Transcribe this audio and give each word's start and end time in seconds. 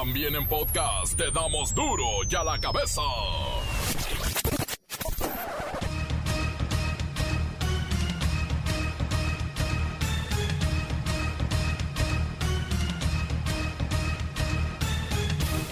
También 0.00 0.34
en 0.34 0.46
podcast 0.46 1.14
te 1.14 1.30
damos 1.30 1.74
duro 1.74 2.06
y 2.26 2.34
a 2.34 2.42
la 2.42 2.58
cabeza. 2.58 3.02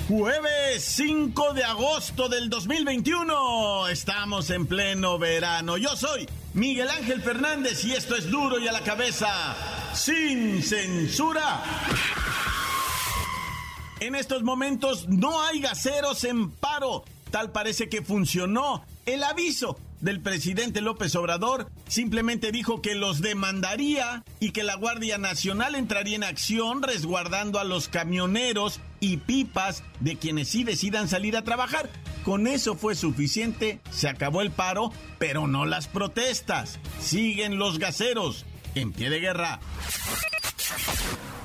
Jueves 0.06 0.84
5 0.84 1.54
de 1.54 1.64
agosto 1.64 2.28
del 2.28 2.50
2021. 2.50 3.88
Estamos 3.88 4.50
en 4.50 4.66
pleno 4.66 5.18
verano. 5.18 5.78
Yo 5.78 5.96
soy 5.96 6.28
Miguel 6.52 6.90
Ángel 6.90 7.22
Fernández 7.22 7.82
y 7.86 7.94
esto 7.94 8.14
es 8.14 8.30
duro 8.30 8.58
y 8.58 8.68
a 8.68 8.72
la 8.72 8.82
cabeza, 8.82 9.56
sin 9.94 10.62
censura. 10.62 11.62
En 14.00 14.14
estos 14.14 14.42
momentos 14.42 15.08
no 15.08 15.42
hay 15.42 15.60
gaseros 15.60 16.24
en 16.24 16.50
paro. 16.50 17.04
Tal 17.30 17.50
parece 17.50 17.88
que 17.88 18.02
funcionó 18.02 18.84
el 19.06 19.24
aviso 19.24 19.78
del 20.00 20.20
presidente 20.20 20.80
López 20.80 21.16
Obrador 21.16 21.70
simplemente 21.88 22.52
dijo 22.52 22.80
que 22.80 22.94
los 22.94 23.20
demandaría 23.20 24.22
y 24.38 24.52
que 24.52 24.62
la 24.62 24.76
Guardia 24.76 25.18
Nacional 25.18 25.74
entraría 25.74 26.16
en 26.16 26.24
acción 26.24 26.82
resguardando 26.82 27.58
a 27.58 27.64
los 27.64 27.88
camioneros 27.88 28.80
y 29.00 29.16
pipas 29.16 29.82
de 30.00 30.16
quienes 30.16 30.48
sí 30.48 30.62
decidan 30.62 31.08
salir 31.08 31.36
a 31.36 31.44
trabajar. 31.44 31.90
Con 32.24 32.46
eso 32.46 32.76
fue 32.76 32.94
suficiente, 32.94 33.80
se 33.90 34.08
acabó 34.08 34.42
el 34.42 34.50
paro, 34.50 34.92
pero 35.18 35.46
no 35.46 35.66
las 35.66 35.88
protestas. 35.88 36.78
Siguen 37.00 37.58
los 37.58 37.78
gaseros 37.78 38.44
en 38.74 38.92
pie 38.92 39.10
de 39.10 39.20
guerra. 39.20 39.60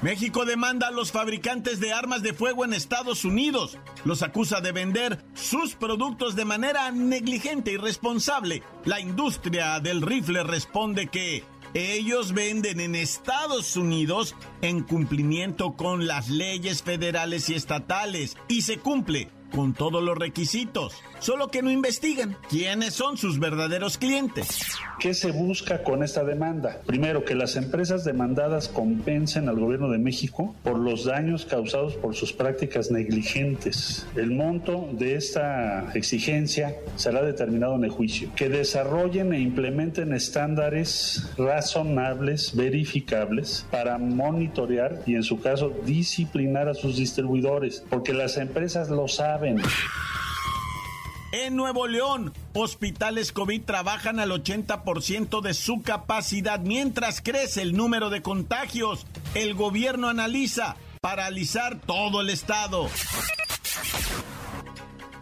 México 0.04 0.44
demanda 0.44 0.90
a 0.90 0.92
los 0.92 1.14
fabricantes 1.14 1.80
de 1.80 1.94
armas 1.94 2.22
de 2.22 2.34
fuego 2.34 2.66
en 2.66 2.74
Estados 2.74 3.24
Unidos. 3.24 3.78
Los 4.04 4.22
acusa 4.22 4.60
de 4.60 4.74
vender 4.74 5.24
sus 5.34 5.76
productos 5.76 6.36
de 6.36 6.44
manera 6.44 6.92
negligente 6.92 7.72
y 7.72 7.78
responsable. 7.78 8.64
La 8.84 9.00
industria 9.00 9.80
del 9.80 10.02
rifle 10.02 10.44
responde 10.44 11.08
que 11.08 11.46
ellos 11.74 12.34
venden 12.34 12.82
en 12.82 12.96
Estados 12.96 13.78
Unidos 13.78 14.36
en 14.62 14.84
cumplimiento 14.84 15.72
con 15.72 16.06
las 16.06 16.30
leyes 16.30 16.84
federales 16.84 17.50
y 17.50 17.56
estatales 17.56 18.36
y 18.50 18.64
se 18.64 18.80
cumple 18.80 19.30
con 19.56 19.74
todos 19.74 20.04
los 20.04 20.18
requisitos, 20.18 20.96
solo 21.24 21.48
que 21.48 21.62
no 21.62 21.72
investigan 21.72 22.36
quiénes 22.50 22.94
son 22.94 23.18
sus 23.18 23.40
verdaderos 23.40 23.98
clientes. 23.98 24.60
¿Qué 25.00 25.14
se 25.14 25.32
busca 25.32 25.82
con 25.82 26.04
esta 26.04 26.24
demanda? 26.24 26.82
Primero, 26.86 27.24
que 27.24 27.34
las 27.34 27.56
empresas 27.56 28.04
demandadas 28.04 28.68
compensen 28.68 29.48
al 29.48 29.58
gobierno 29.58 29.90
de 29.90 30.00
México 30.00 30.54
por 30.64 30.78
los 30.78 31.06
daños 31.06 31.46
causados 31.46 31.96
por 31.96 32.16
sus 32.16 32.34
prácticas 32.34 32.92
negligentes. 32.92 34.06
El 34.16 34.32
monto 34.32 34.90
de 34.92 35.16
esta 35.16 35.92
exigencia 35.94 36.76
será 36.98 37.22
determinado 37.22 37.76
en 37.76 37.86
el 37.86 37.90
juicio. 37.90 38.30
Que 38.36 38.50
desarrollen 38.50 39.34
e 39.34 39.40
implementen 39.40 40.14
estándares 40.14 41.30
razonables, 41.38 42.54
verificables, 42.56 43.66
para 43.72 43.98
monitorear 43.98 45.02
y 45.06 45.16
en 45.16 45.24
su 45.24 45.40
caso 45.40 45.74
disciplinar 45.86 46.68
a 46.68 46.74
sus 46.74 46.98
distribuidores, 46.98 47.84
porque 47.90 48.14
las 48.14 48.38
empresas 48.38 48.90
lo 48.90 49.08
saben 49.08 49.62
en 51.34 51.56
Nuevo 51.56 51.88
León, 51.88 52.32
hospitales 52.54 53.32
COVID 53.32 53.64
trabajan 53.64 54.20
al 54.20 54.30
80% 54.30 55.42
de 55.42 55.56
su 55.56 55.82
capacidad 55.82 56.60
mientras 56.60 57.22
crece 57.22 57.64
el 57.64 57.76
número 57.76 58.12
de 58.12 58.22
contagios. 58.22 59.08
El 59.34 59.56
gobierno 59.56 60.10
analiza 60.10 60.76
paralizar 61.02 61.82
todo 61.82 62.22
el 62.22 62.30
estado. 62.30 62.88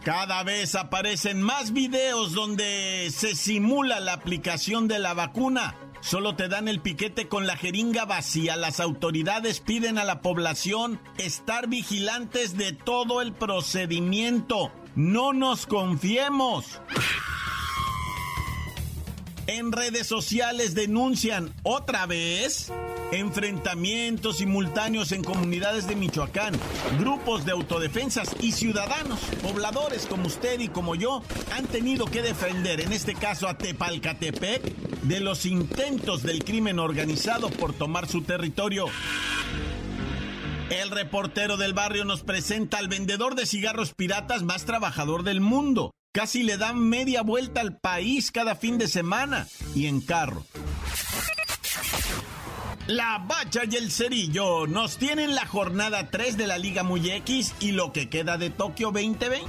Cada 0.04 0.42
vez 0.42 0.74
aparecen 0.74 1.40
más 1.40 1.72
videos 1.72 2.32
donde 2.32 3.08
se 3.10 3.34
simula 3.34 3.98
la 3.98 4.12
aplicación 4.12 4.88
de 4.88 4.98
la 4.98 5.14
vacuna. 5.14 5.76
Solo 6.02 6.36
te 6.36 6.48
dan 6.48 6.68
el 6.68 6.80
piquete 6.80 7.26
con 7.26 7.46
la 7.46 7.56
jeringa 7.56 8.04
vacía. 8.04 8.56
Las 8.56 8.80
autoridades 8.80 9.60
piden 9.60 9.96
a 9.96 10.04
la 10.04 10.20
población 10.20 11.00
estar 11.16 11.68
vigilantes 11.68 12.58
de 12.58 12.72
todo 12.72 13.22
el 13.22 13.32
procedimiento. 13.32 14.72
No 14.94 15.32
nos 15.32 15.66
confiemos. 15.66 16.80
En 19.46 19.72
redes 19.72 20.06
sociales 20.06 20.74
denuncian 20.74 21.52
otra 21.62 22.06
vez 22.06 22.70
enfrentamientos 23.10 24.38
simultáneos 24.38 25.12
en 25.12 25.24
comunidades 25.24 25.88
de 25.88 25.96
Michoacán. 25.96 26.54
Grupos 26.98 27.44
de 27.44 27.52
autodefensas 27.52 28.36
y 28.40 28.52
ciudadanos, 28.52 29.18
pobladores 29.42 30.06
como 30.06 30.26
usted 30.26 30.60
y 30.60 30.68
como 30.68 30.94
yo, 30.94 31.22
han 31.54 31.66
tenido 31.66 32.06
que 32.06 32.22
defender, 32.22 32.80
en 32.80 32.92
este 32.92 33.14
caso 33.14 33.48
a 33.48 33.56
Tepalcatepec, 33.56 34.62
de 35.02 35.20
los 35.20 35.46
intentos 35.46 36.22
del 36.22 36.44
crimen 36.44 36.78
organizado 36.78 37.50
por 37.50 37.72
tomar 37.72 38.08
su 38.08 38.22
territorio. 38.22 38.86
El 40.70 40.90
reportero 40.90 41.56
del 41.56 41.74
barrio 41.74 42.04
nos 42.04 42.22
presenta 42.22 42.78
al 42.78 42.88
vendedor 42.88 43.34
de 43.34 43.46
cigarros 43.46 43.94
piratas 43.94 44.42
más 44.42 44.64
trabajador 44.64 45.22
del 45.22 45.40
mundo. 45.40 45.92
Casi 46.12 46.42
le 46.42 46.56
dan 46.56 46.78
media 46.78 47.22
vuelta 47.22 47.60
al 47.60 47.78
país 47.78 48.30
cada 48.30 48.54
fin 48.54 48.78
de 48.78 48.88
semana 48.88 49.46
y 49.74 49.86
en 49.86 50.00
carro. 50.00 50.44
La 52.86 53.18
Bacha 53.18 53.62
y 53.70 53.76
el 53.76 53.90
Cerillo 53.90 54.66
nos 54.66 54.98
tienen 54.98 55.34
la 55.34 55.46
jornada 55.46 56.10
3 56.10 56.36
de 56.36 56.46
la 56.46 56.58
Liga 56.58 56.82
Muy 56.82 57.10
X 57.10 57.54
y 57.60 57.72
lo 57.72 57.92
que 57.92 58.08
queda 58.08 58.38
de 58.38 58.50
Tokio 58.50 58.88
2020. 58.88 59.40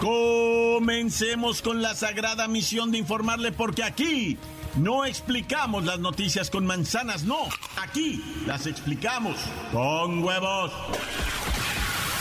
Comencemos 0.00 1.62
con 1.62 1.80
la 1.80 1.94
sagrada 1.94 2.48
misión 2.48 2.90
de 2.90 2.98
informarle 2.98 3.52
porque 3.52 3.84
aquí 3.84 4.36
no 4.78 5.04
explicamos 5.04 5.84
las 5.84 5.98
noticias 5.98 6.50
con 6.50 6.66
manzanas, 6.66 7.24
no, 7.24 7.48
aquí 7.76 8.22
las 8.46 8.66
explicamos 8.66 9.36
con 9.72 10.22
huevos. 10.22 10.72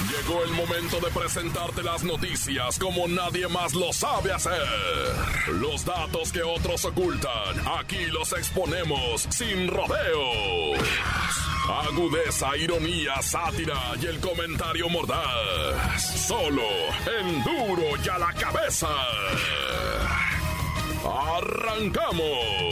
Llegó 0.09 0.44
el 0.44 0.51
momento 0.51 1.00
de 1.00 1.12
presentarte 1.12 1.84
las 1.84 2.03
noticias 2.03 2.79
como 2.79 3.07
nadie 3.07 3.47
más 3.47 3.73
lo 3.73 3.91
sabe 3.91 4.31
hacer. 4.31 4.62
Los 5.59 5.84
datos 5.85 6.31
que 6.31 6.44
otros 6.44 6.85
ocultan, 6.85 7.68
aquí 7.79 8.06
los 8.07 8.31
exponemos 8.34 9.28
sin 9.29 9.68
rodeos. 9.68 10.79
Agudeza, 11.68 12.56
ironía, 12.56 13.22
sátira 13.22 13.94
y 14.01 14.06
el 14.06 14.19
comentario 14.19 14.88
mordaz. 14.88 16.28
Solo 16.28 16.63
en 17.19 17.44
duro 17.44 17.84
y 18.03 18.07
a 18.07 18.18
la 18.18 18.34
cabeza. 18.34 18.88
¡Arrancamos! 21.07 22.68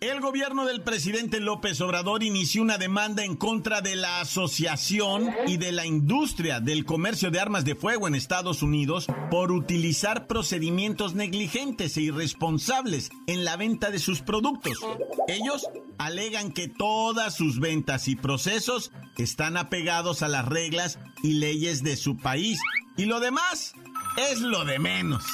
El 0.00 0.20
gobierno 0.20 0.66
del 0.66 0.82
presidente 0.82 1.40
López 1.40 1.80
Obrador 1.80 2.22
inició 2.22 2.60
una 2.60 2.76
demanda 2.76 3.24
en 3.24 3.36
contra 3.36 3.80
de 3.80 3.96
la 3.96 4.20
asociación 4.20 5.30
y 5.46 5.56
de 5.56 5.72
la 5.72 5.86
industria 5.86 6.60
del 6.60 6.84
comercio 6.84 7.30
de 7.30 7.40
armas 7.40 7.64
de 7.64 7.74
fuego 7.74 8.06
en 8.06 8.14
Estados 8.14 8.62
Unidos 8.62 9.06
por 9.30 9.50
utilizar 9.50 10.26
procedimientos 10.26 11.14
negligentes 11.14 11.96
e 11.96 12.02
irresponsables 12.02 13.10
en 13.26 13.46
la 13.46 13.56
venta 13.56 13.90
de 13.90 13.98
sus 13.98 14.20
productos. 14.20 14.78
Ellos 15.26 15.66
alegan 15.96 16.52
que 16.52 16.68
todas 16.68 17.34
sus 17.34 17.58
ventas 17.58 18.06
y 18.06 18.14
procesos 18.14 18.92
están 19.16 19.56
apegados 19.56 20.22
a 20.22 20.28
las 20.28 20.46
reglas 20.46 20.98
y 21.22 21.34
leyes 21.34 21.82
de 21.82 21.96
su 21.96 22.18
país 22.18 22.60
y 22.98 23.06
lo 23.06 23.20
demás 23.20 23.74
es 24.16 24.40
lo 24.40 24.64
de 24.64 24.78
menos. 24.78 25.24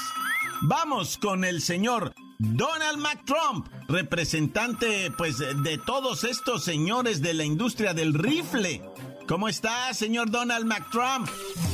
Vamos 0.63 1.19
con 1.19 1.45
el 1.45 1.63
señor 1.63 2.15
Donald 2.39 2.99
McTrump, 2.99 3.67
representante 3.89 5.11
pues 5.17 5.39
de 5.39 5.79
todos 5.85 6.25
estos 6.25 6.65
señores 6.65 7.21
de 7.23 7.35
la 7.35 7.45
industria 7.45 7.95
del 7.95 8.15
rifle. 8.15 8.83
¿Cómo 9.27 9.49
está, 9.49 9.93
señor 9.95 10.31
Donald 10.31 10.67
McTrump? 10.67 11.29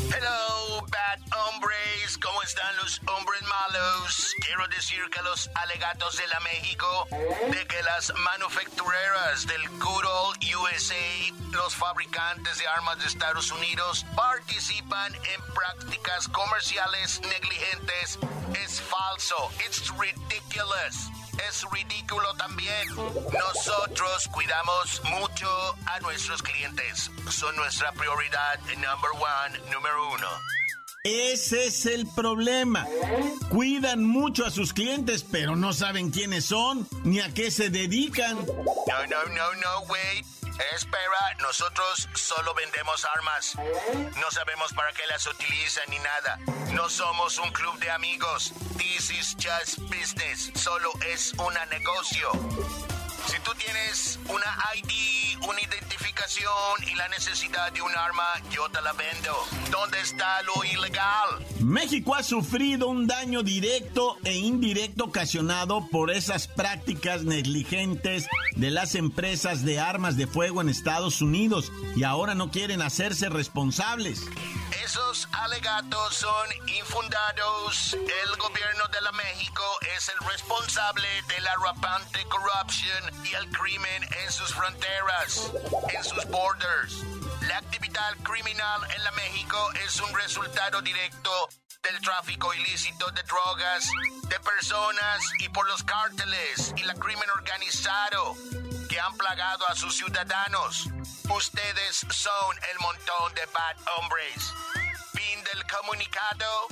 Hello, 0.08 0.55
bad 0.90 1.18
hombres. 1.48 2.18
¿Cómo 2.22 2.42
están 2.42 2.76
los 2.76 3.00
hombres 3.08 3.42
malos? 3.42 4.34
Quiero 4.40 4.66
decir 4.68 5.00
que 5.10 5.22
los 5.22 5.50
alegatos 5.54 6.16
de 6.16 6.26
la 6.28 6.40
México 6.40 7.06
de 7.50 7.66
que 7.66 7.82
las 7.82 8.12
manufactureras 8.14 9.46
del 9.46 9.68
good 9.78 10.04
old 10.04 10.38
USA, 10.54 11.32
los 11.52 11.74
fabricantes 11.74 12.58
de 12.58 12.66
armas 12.68 12.98
de 12.98 13.06
Estados 13.06 13.50
Unidos, 13.50 14.04
participan 14.14 15.14
en 15.14 15.54
prácticas 15.54 16.28
comerciales 16.28 17.20
negligentes 17.22 18.18
es 18.54 18.80
falso. 18.80 19.50
It's 19.64 19.90
ridiculous 19.98 21.15
es 21.48 21.64
ridículo 21.70 22.34
también. 22.34 22.88
Nosotros 22.94 24.28
cuidamos 24.32 25.02
mucho 25.04 25.48
a 25.86 26.00
nuestros 26.00 26.42
clientes. 26.42 27.10
Son 27.30 27.54
nuestra 27.56 27.92
prioridad 27.92 28.58
number 28.76 29.10
one, 29.12 29.58
número 29.72 30.12
uno. 30.12 30.28
Ese 31.04 31.66
es 31.66 31.86
el 31.86 32.06
problema. 32.16 32.84
Cuidan 33.48 34.04
mucho 34.04 34.44
a 34.44 34.50
sus 34.50 34.72
clientes, 34.72 35.22
pero 35.22 35.54
no 35.54 35.72
saben 35.72 36.10
quiénes 36.10 36.46
son 36.46 36.88
ni 37.04 37.20
a 37.20 37.32
qué 37.32 37.52
se 37.52 37.70
dedican. 37.70 38.36
No, 38.36 39.06
no, 39.06 39.24
no, 39.26 39.54
no, 39.54 39.80
wait. 39.88 40.35
Espera, 40.74 41.36
nosotros 41.40 42.08
solo 42.14 42.54
vendemos 42.54 43.04
armas. 43.04 43.54
No 44.16 44.30
sabemos 44.30 44.72
para 44.72 44.92
qué 44.92 45.06
las 45.06 45.26
utilizan 45.26 45.84
ni 45.88 45.98
nada. 45.98 46.38
No 46.72 46.88
somos 46.88 47.38
un 47.38 47.50
club 47.52 47.78
de 47.78 47.90
amigos. 47.90 48.52
This 48.78 49.10
is 49.10 49.36
just 49.36 49.78
business. 49.90 50.50
Solo 50.54 50.90
es 51.06 51.32
un 51.34 51.54
negocio. 51.70 52.95
Si 53.26 53.40
tú 53.40 53.50
tienes 53.58 54.18
una 54.28 54.56
ID, 54.76 55.38
una 55.48 55.60
identificación 55.60 56.52
y 56.90 56.94
la 56.94 57.08
necesidad 57.08 57.72
de 57.72 57.82
un 57.82 57.90
arma, 57.90 58.22
yo 58.50 58.68
te 58.68 58.80
la 58.80 58.92
vendo. 58.92 59.32
¿Dónde 59.70 60.00
está 60.00 60.42
lo 60.42 60.64
ilegal? 60.64 61.44
México 61.60 62.14
ha 62.14 62.22
sufrido 62.22 62.88
un 62.88 63.08
daño 63.08 63.42
directo 63.42 64.16
e 64.24 64.34
indirecto 64.34 65.06
ocasionado 65.06 65.88
por 65.88 66.10
esas 66.12 66.46
prácticas 66.46 67.24
negligentes 67.24 68.26
de 68.54 68.70
las 68.70 68.94
empresas 68.94 69.64
de 69.64 69.80
armas 69.80 70.16
de 70.16 70.28
fuego 70.28 70.60
en 70.60 70.68
Estados 70.68 71.20
Unidos 71.20 71.72
y 71.96 72.04
ahora 72.04 72.36
no 72.36 72.50
quieren 72.50 72.80
hacerse 72.80 73.28
responsables. 73.28 74.22
Esos 74.82 75.28
alegatos 75.32 76.16
son 76.16 76.48
infundados. 76.68 77.94
El 77.94 78.36
gobierno 78.36 78.86
de 78.88 79.00
la 79.00 79.12
México 79.12 79.62
es 79.96 80.08
el 80.08 80.28
responsable 80.28 81.08
de 81.28 81.40
la 81.40 81.54
rampante 81.64 82.24
corrupción 82.26 83.24
y 83.24 83.34
el 83.34 83.50
crimen 83.50 84.02
en 84.02 84.32
sus 84.32 84.52
fronteras, 84.54 85.52
en 85.88 86.04
sus 86.04 86.24
borders. 86.26 86.94
La 87.42 87.58
actividad 87.58 88.14
criminal 88.22 88.80
en 88.94 89.04
la 89.04 89.10
México 89.12 89.58
es 89.84 90.00
un 90.00 90.14
resultado 90.14 90.82
directo 90.82 91.48
del 91.82 92.00
tráfico 92.00 92.52
ilícito 92.54 93.10
de 93.12 93.22
drogas, 93.22 93.88
de 94.28 94.40
personas 94.40 95.22
y 95.38 95.48
por 95.48 95.66
los 95.68 95.82
cárteles 95.84 96.72
y 96.76 96.82
la 96.82 96.94
crimen 96.94 97.30
organizado 97.30 98.34
que 98.88 99.00
han 99.00 99.16
plagado 99.16 99.68
a 99.68 99.74
sus 99.74 99.96
ciudadanos. 99.96 100.88
Ustedes 101.34 102.06
son 102.10 102.56
el 102.72 102.78
montón 102.80 103.34
de 103.34 103.42
bad 103.52 103.76
hombres. 103.98 104.52
Fin 105.12 105.42
del 105.44 105.64
comunicado. 105.66 106.68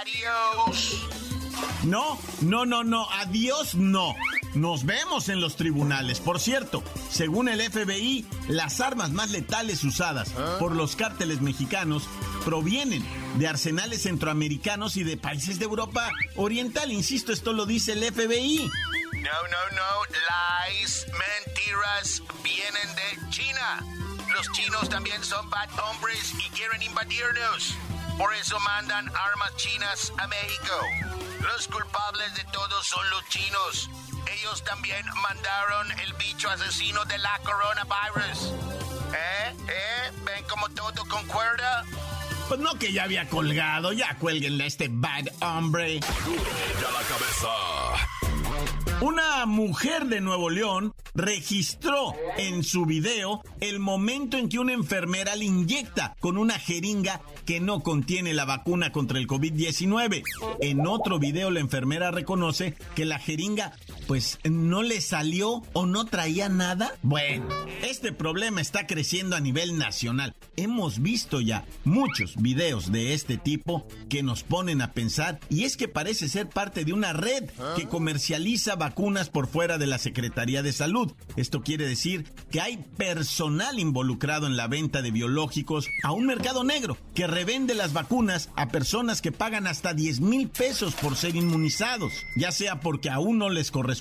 Adiós. 0.00 1.08
No, 1.84 2.18
no, 2.40 2.64
no, 2.64 2.84
no, 2.84 3.08
adiós 3.10 3.74
no. 3.74 4.14
Nos 4.54 4.84
vemos 4.84 5.28
en 5.28 5.40
los 5.40 5.56
tribunales. 5.56 6.20
Por 6.20 6.40
cierto, 6.40 6.82
según 7.10 7.48
el 7.48 7.60
FBI, 7.60 8.26
las 8.48 8.80
armas 8.80 9.12
más 9.12 9.30
letales 9.30 9.84
usadas 9.84 10.30
por 10.58 10.74
los 10.74 10.96
cárteles 10.96 11.40
mexicanos 11.40 12.04
provienen 12.44 13.04
de 13.38 13.48
arsenales 13.48 14.02
centroamericanos 14.02 14.96
y 14.96 15.04
de 15.04 15.16
países 15.16 15.58
de 15.58 15.64
Europa 15.66 16.10
Oriental. 16.36 16.92
Insisto, 16.92 17.32
esto 17.32 17.52
lo 17.52 17.66
dice 17.66 17.92
el 17.92 18.04
FBI. 18.12 18.70
No, 19.22 19.30
no, 19.30 19.76
no, 19.76 20.02
lies, 20.68 21.06
mentiras 21.06 22.22
vienen 22.42 22.94
de 22.96 23.30
China. 23.30 23.78
Los 24.34 24.50
chinos 24.50 24.88
también 24.88 25.22
son 25.22 25.48
bad 25.48 25.70
hombres 25.78 26.34
y 26.38 26.50
quieren 26.50 26.82
invadirnos. 26.82 27.76
Por 28.18 28.34
eso 28.34 28.58
mandan 28.58 29.08
armas 29.08 29.54
chinas 29.56 30.12
a 30.18 30.26
México. 30.26 30.74
Los 31.40 31.68
culpables 31.68 32.34
de 32.34 32.44
todo 32.46 32.82
son 32.82 33.08
los 33.10 33.24
chinos. 33.28 33.90
Ellos 34.26 34.64
también 34.64 35.06
mandaron 35.22 35.92
el 36.00 36.12
bicho 36.14 36.50
asesino 36.50 37.04
de 37.04 37.18
la 37.18 37.38
coronavirus. 37.44 38.52
¿Eh? 39.14 39.56
¿Eh? 39.68 40.10
¿Ven 40.24 40.44
cómo 40.48 40.68
todo 40.70 41.04
concuerda? 41.06 41.84
Pues 42.48 42.58
no 42.58 42.74
que 42.74 42.92
ya 42.92 43.04
había 43.04 43.28
colgado, 43.28 43.92
ya 43.92 44.16
cuélguenle 44.18 44.64
a 44.64 44.66
este 44.66 44.88
bad 44.90 45.26
hombre. 45.40 46.00
ya 46.00 46.90
la 46.90 47.02
cabeza. 47.02 48.21
Una 49.00 49.46
mujer 49.46 50.06
de 50.06 50.20
Nuevo 50.20 50.48
León 50.48 50.94
registró 51.14 52.14
en 52.36 52.62
su 52.62 52.86
video 52.86 53.42
el 53.60 53.80
momento 53.80 54.38
en 54.38 54.48
que 54.48 54.58
una 54.58 54.72
enfermera 54.72 55.34
le 55.34 55.44
inyecta 55.44 56.14
con 56.20 56.38
una 56.38 56.58
jeringa 56.58 57.20
que 57.44 57.60
no 57.60 57.80
contiene 57.80 58.32
la 58.32 58.44
vacuna 58.44 58.92
contra 58.92 59.18
el 59.18 59.26
COVID-19. 59.26 60.22
En 60.60 60.86
otro 60.86 61.18
video 61.18 61.50
la 61.50 61.60
enfermera 61.60 62.10
reconoce 62.10 62.76
que 62.94 63.04
la 63.04 63.18
jeringa 63.18 63.72
pues 64.06 64.38
no 64.44 64.82
le 64.82 65.00
salió 65.00 65.62
o 65.72 65.86
no 65.86 66.04
traía 66.04 66.48
nada. 66.48 66.92
Bueno, 67.02 67.46
este 67.82 68.12
problema 68.12 68.60
está 68.60 68.86
creciendo 68.86 69.36
a 69.36 69.40
nivel 69.40 69.78
nacional. 69.78 70.34
Hemos 70.56 71.00
visto 71.00 71.40
ya 71.40 71.64
muchos 71.84 72.36
videos 72.36 72.92
de 72.92 73.14
este 73.14 73.36
tipo 73.36 73.86
que 74.08 74.22
nos 74.22 74.42
ponen 74.42 74.82
a 74.82 74.92
pensar 74.92 75.40
y 75.48 75.64
es 75.64 75.76
que 75.76 75.88
parece 75.88 76.28
ser 76.28 76.48
parte 76.48 76.84
de 76.84 76.92
una 76.92 77.12
red 77.12 77.50
que 77.76 77.88
comercializa 77.88 78.76
vacunas 78.76 79.30
por 79.30 79.46
fuera 79.46 79.78
de 79.78 79.86
la 79.86 79.98
Secretaría 79.98 80.62
de 80.62 80.72
Salud. 80.72 81.12
Esto 81.36 81.62
quiere 81.62 81.86
decir 81.86 82.24
que 82.50 82.60
hay 82.60 82.78
personal 82.96 83.78
involucrado 83.78 84.46
en 84.46 84.56
la 84.56 84.68
venta 84.68 85.02
de 85.02 85.10
biológicos 85.10 85.88
a 86.02 86.12
un 86.12 86.26
mercado 86.26 86.64
negro 86.64 86.96
que 87.14 87.26
revende 87.26 87.74
las 87.74 87.92
vacunas 87.92 88.50
a 88.56 88.68
personas 88.68 89.22
que 89.22 89.32
pagan 89.32 89.66
hasta 89.66 89.94
10 89.94 90.20
mil 90.20 90.48
pesos 90.48 90.94
por 90.94 91.16
ser 91.16 91.36
inmunizados, 91.36 92.12
ya 92.36 92.52
sea 92.52 92.80
porque 92.80 93.10
aún 93.10 93.38
no 93.38 93.48
les 93.48 93.70
corresponde 93.70 93.91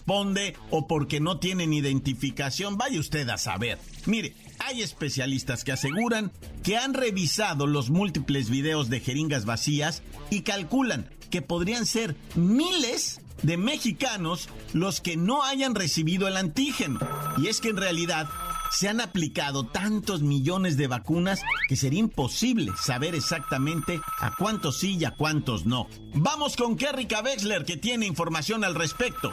o 0.70 0.88
porque 0.88 1.20
no 1.20 1.40
tienen 1.40 1.74
identificación. 1.74 2.78
Vaya 2.78 3.00
usted 3.00 3.28
a 3.30 3.38
saber. 3.38 3.78
Mire, 4.06 4.36
hay 4.60 4.82
especialistas 4.82 5.64
que 5.64 5.72
aseguran 5.72 6.32
que 6.64 6.78
han 6.78 6.94
revisado 6.94 7.68
los 7.68 7.90
múltiples 7.90 8.50
videos 8.50 8.90
de 8.90 9.00
jeringas 9.00 9.46
vacías 9.46 10.04
y 10.30 10.42
calculan 10.42 11.10
que 11.30 11.42
podrían 11.42 11.86
ser 11.86 12.16
miles 12.36 13.22
de 13.42 13.58
mexicanos 13.58 14.50
los 14.74 15.02
que 15.02 15.18
no 15.18 15.44
hayan 15.44 15.76
recibido 15.76 16.28
el 16.28 16.38
antígeno. 16.38 17.00
Y 17.38 17.48
es 17.48 17.60
que 17.60 17.70
en 17.70 17.78
realidad 17.78 18.30
se 18.72 18.88
han 18.88 19.02
aplicado 19.02 19.66
tantos 19.66 20.22
millones 20.22 20.78
de 20.78 20.88
vacunas 20.88 21.42
que 21.68 21.76
sería 21.76 22.00
imposible 22.00 22.72
saber 22.82 23.16
exactamente 23.16 24.00
a 24.20 24.36
cuántos 24.36 24.80
sí 24.80 24.98
y 24.98 25.06
a 25.06 25.12
cuántos 25.12 25.66
no. 25.66 25.88
Vamos 26.14 26.56
con 26.56 26.78
Kerry 26.78 27.08
Wexler 27.24 27.66
que 27.66 27.78
tiene 27.78 28.06
información 28.06 28.64
al 28.64 28.76
respecto. 28.76 29.32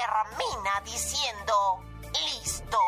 Termina 0.00 0.80
diciendo, 0.84 1.84
listo. 2.24 2.80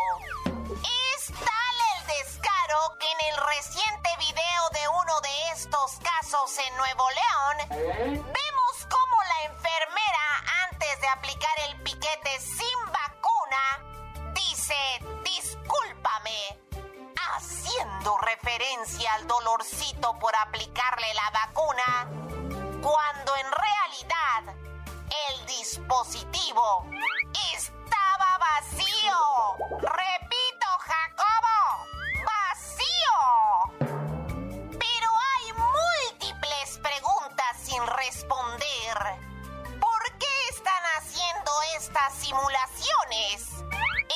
Es 1.15 1.27
tal 1.27 1.77
el 1.97 2.07
descaro 2.07 2.79
que 2.99 3.11
en 3.11 3.21
el 3.33 3.37
reciente 3.37 4.09
video 4.19 4.71
de 4.73 4.89
uno 4.89 5.21
de 5.21 5.49
estos 5.53 5.99
casos 6.03 6.59
en 6.67 6.77
Nuevo 6.79 7.05
León, 7.11 7.69
vemos 7.69 8.87
cómo 8.89 9.17
la 9.29 9.43
enfermera 9.53 10.45
antes 10.71 11.01
de 11.03 11.09
aplicar 11.09 11.61
el 11.69 11.83
piquete 11.83 12.41
sin 12.41 12.79
vacuna, 12.87 14.33
dice, 14.33 14.75
discúlpame, 15.23 16.59
haciendo 17.35 18.17
referencia 18.19 19.13
al 19.15 19.27
dolorcito 19.27 20.19
por 20.19 20.35
aplicarle 20.35 21.13
la 21.13 21.31
vacuna, 21.31 22.09
cuando 22.81 23.37
en 23.37 23.53
realidad 23.53 24.62
el 25.29 25.47
dispositivo 25.47 26.87
estaba 27.55 28.39
vacío. 28.39 29.19
Repito, 29.81 30.67
Jacobo, 30.81 31.59
vacío. 32.25 33.19
Pero 34.79 35.09
hay 35.33 35.53
múltiples 35.53 36.79
preguntas 36.83 37.57
sin 37.63 37.87
responder. 37.87 38.97
¿Por 39.81 40.19
qué 40.19 40.49
están 40.51 40.83
haciendo 40.97 41.51
estas 41.77 42.15
simulaciones? 42.15 43.49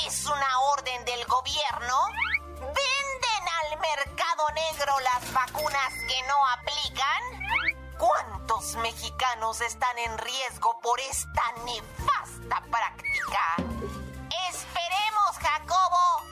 ¿Es 0.06 0.26
una 0.26 0.60
orden 0.74 1.04
del 1.04 1.24
gobierno? 1.26 2.08
¿Venden 2.60 3.44
al 3.62 3.78
mercado 3.80 4.50
negro 4.54 5.00
las 5.00 5.32
vacunas 5.32 5.92
que 6.08 6.22
no? 6.28 6.45
¿Cuántos 8.66 8.82
mexicanos 8.82 9.60
están 9.60 9.96
en 9.96 10.18
riesgo 10.18 10.80
por 10.80 10.98
esta 10.98 11.42
nefasta 11.64 12.60
práctica? 12.68 13.54
Esperemos, 14.48 15.38
Jacobo, 15.40 16.24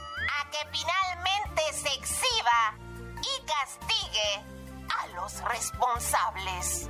que 0.50 0.58
finalmente 0.72 1.62
se 1.72 1.94
exhiba 1.94 2.74
y 3.22 3.42
castigue 3.46 4.44
a 4.98 5.06
los 5.14 5.44
responsables. 5.44 6.88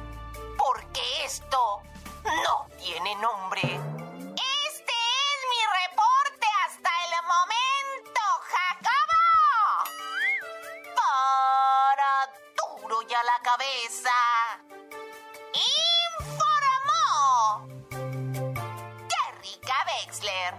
Porque 0.56 1.24
esto 1.24 1.82
no 2.24 2.66
tiene 2.78 3.14
nombre. 3.16 3.60
Este 3.60 4.94
es 4.94 5.38
mi 5.50 5.62
reporte 5.82 6.46
hasta 6.66 6.90
el 7.04 7.12
momento, 7.34 8.22
Jacobo. 8.54 9.24
Para 10.96 12.30
duro 12.56 13.02
ya 13.02 13.22
la 13.24 13.38
cabeza. 13.42 14.10
Informó. 16.18 17.68
Jerrica 19.10 19.76
Wexler. 19.86 20.54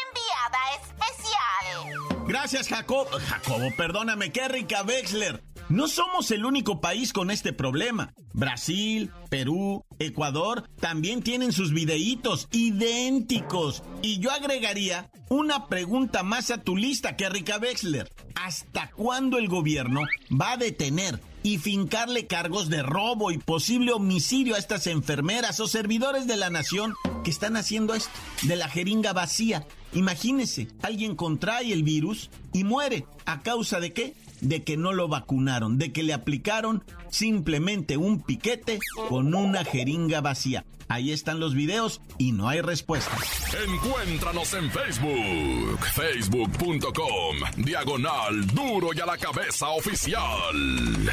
Enviada 0.00 0.62
especial. 0.82 2.26
Gracias, 2.26 2.68
Jacob. 2.68 3.08
Jacobo, 3.08 3.68
perdóname, 3.76 4.32
rica 4.48 4.82
Wexler. 4.82 5.42
No 5.70 5.86
somos 5.86 6.32
el 6.32 6.44
único 6.44 6.80
país 6.80 7.12
con 7.12 7.30
este 7.30 7.52
problema. 7.52 8.12
Brasil, 8.32 9.12
Perú, 9.28 9.84
Ecuador 10.00 10.68
también 10.80 11.22
tienen 11.22 11.52
sus 11.52 11.72
videitos 11.72 12.48
idénticos. 12.50 13.84
Y 14.02 14.18
yo 14.18 14.32
agregaría 14.32 15.10
una 15.28 15.68
pregunta 15.68 16.24
más 16.24 16.50
a 16.50 16.60
tu 16.62 16.76
lista, 16.76 17.16
rica 17.16 17.58
Wexler. 17.58 18.10
¿Hasta 18.34 18.90
cuándo 18.90 19.38
el 19.38 19.46
gobierno 19.46 20.00
va 20.28 20.52
a 20.52 20.56
detener 20.56 21.20
y 21.42 21.58
fincarle 21.58 22.26
cargos 22.26 22.68
de 22.68 22.82
robo 22.82 23.30
y 23.30 23.38
posible 23.38 23.92
homicidio 23.92 24.54
a 24.54 24.58
estas 24.58 24.86
enfermeras 24.86 25.60
o 25.60 25.66
servidores 25.66 26.26
de 26.26 26.36
la 26.36 26.50
nación 26.50 26.94
que 27.24 27.30
están 27.30 27.56
haciendo 27.56 27.94
esto, 27.94 28.10
de 28.42 28.56
la 28.56 28.68
jeringa 28.68 29.12
vacía? 29.12 29.66
Imagínese, 29.92 30.68
alguien 30.82 31.16
contrae 31.16 31.72
el 31.72 31.82
virus 31.82 32.30
y 32.52 32.64
muere. 32.64 33.06
¿A 33.24 33.42
causa 33.42 33.80
de 33.80 33.92
qué? 33.92 34.14
De 34.40 34.62
que 34.62 34.76
no 34.76 34.92
lo 34.92 35.08
vacunaron, 35.08 35.78
de 35.78 35.92
que 35.92 36.02
le 36.02 36.12
aplicaron 36.12 36.84
simplemente 37.10 37.96
un 37.96 38.22
piquete 38.22 38.78
con 39.08 39.34
una 39.34 39.64
jeringa 39.64 40.20
vacía. 40.20 40.64
Ahí 40.88 41.12
están 41.12 41.38
los 41.38 41.54
videos 41.54 42.00
y 42.18 42.32
no 42.32 42.48
hay 42.48 42.62
respuesta. 42.62 43.16
Encuéntranos 43.64 44.52
en 44.54 44.70
Facebook, 44.70 45.78
facebook.com, 45.94 47.36
diagonal 47.58 48.46
duro 48.48 48.88
y 48.92 49.00
a 49.00 49.06
la 49.06 49.16
cabeza 49.16 49.68
oficial. 49.68 51.10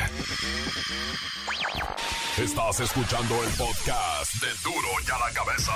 Estás 2.38 2.79
escuchando 2.79 3.43
el 3.43 3.50
podcast 3.51 4.34
de 4.41 4.48
duro 4.63 4.88
y 5.07 5.12
a 5.12 5.19
la 5.19 5.34
cabeza. 5.34 5.74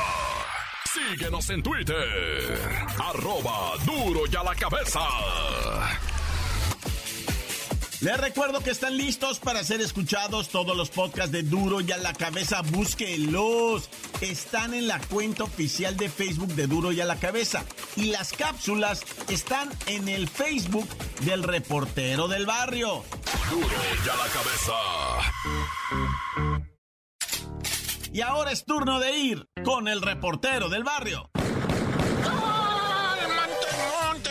Síguenos 0.86 1.50
en 1.52 1.64
Twitter, 1.64 2.60
arroba 3.00 3.78
duro 3.86 4.22
y 4.32 4.36
a 4.36 4.44
la 4.44 4.56
cabeza. 4.56 5.00
Les 8.02 8.18
recuerdo 8.18 8.62
que 8.62 8.72
están 8.72 8.98
listos 8.98 9.38
para 9.38 9.64
ser 9.64 9.80
escuchados 9.80 10.50
todos 10.50 10.76
los 10.76 10.90
podcasts 10.90 11.32
de 11.32 11.44
Duro 11.44 11.82
y 11.82 11.92
a 11.92 11.98
la 11.98 12.14
cabeza. 12.14 12.64
Búsquenlos. 12.64 13.92
Están 14.22 14.74
en 14.74 14.88
la 14.88 15.00
cuenta 15.00 15.44
oficial 15.44 15.96
de 15.98 16.10
Facebook 16.10 16.50
de 16.56 16.66
Duro 16.66 16.92
y 16.92 17.00
a 17.00 17.06
la 17.06 17.18
cabeza. 17.18 17.64
Y 17.96 18.06
las 18.06 18.34
cápsulas 18.34 19.04
están 19.30 19.70
en 19.86 20.10
el 20.10 20.28
Facebook 20.28 20.88
del 21.26 21.44
reportero 21.44 22.28
del 22.28 22.48
barrio. 22.48 23.04
Duro 23.52 23.68
y 23.68 24.10
a 24.10 24.16
la 24.16 24.28
cabeza. 24.34 24.74
Y 28.12 28.22
ahora 28.22 28.52
es 28.52 28.66
turno 28.66 29.00
de 29.00 29.16
ir 29.16 29.48
con 29.64 29.88
el 29.88 30.02
reportero 30.02 30.70
del 30.70 30.84
barrio. 30.84 31.30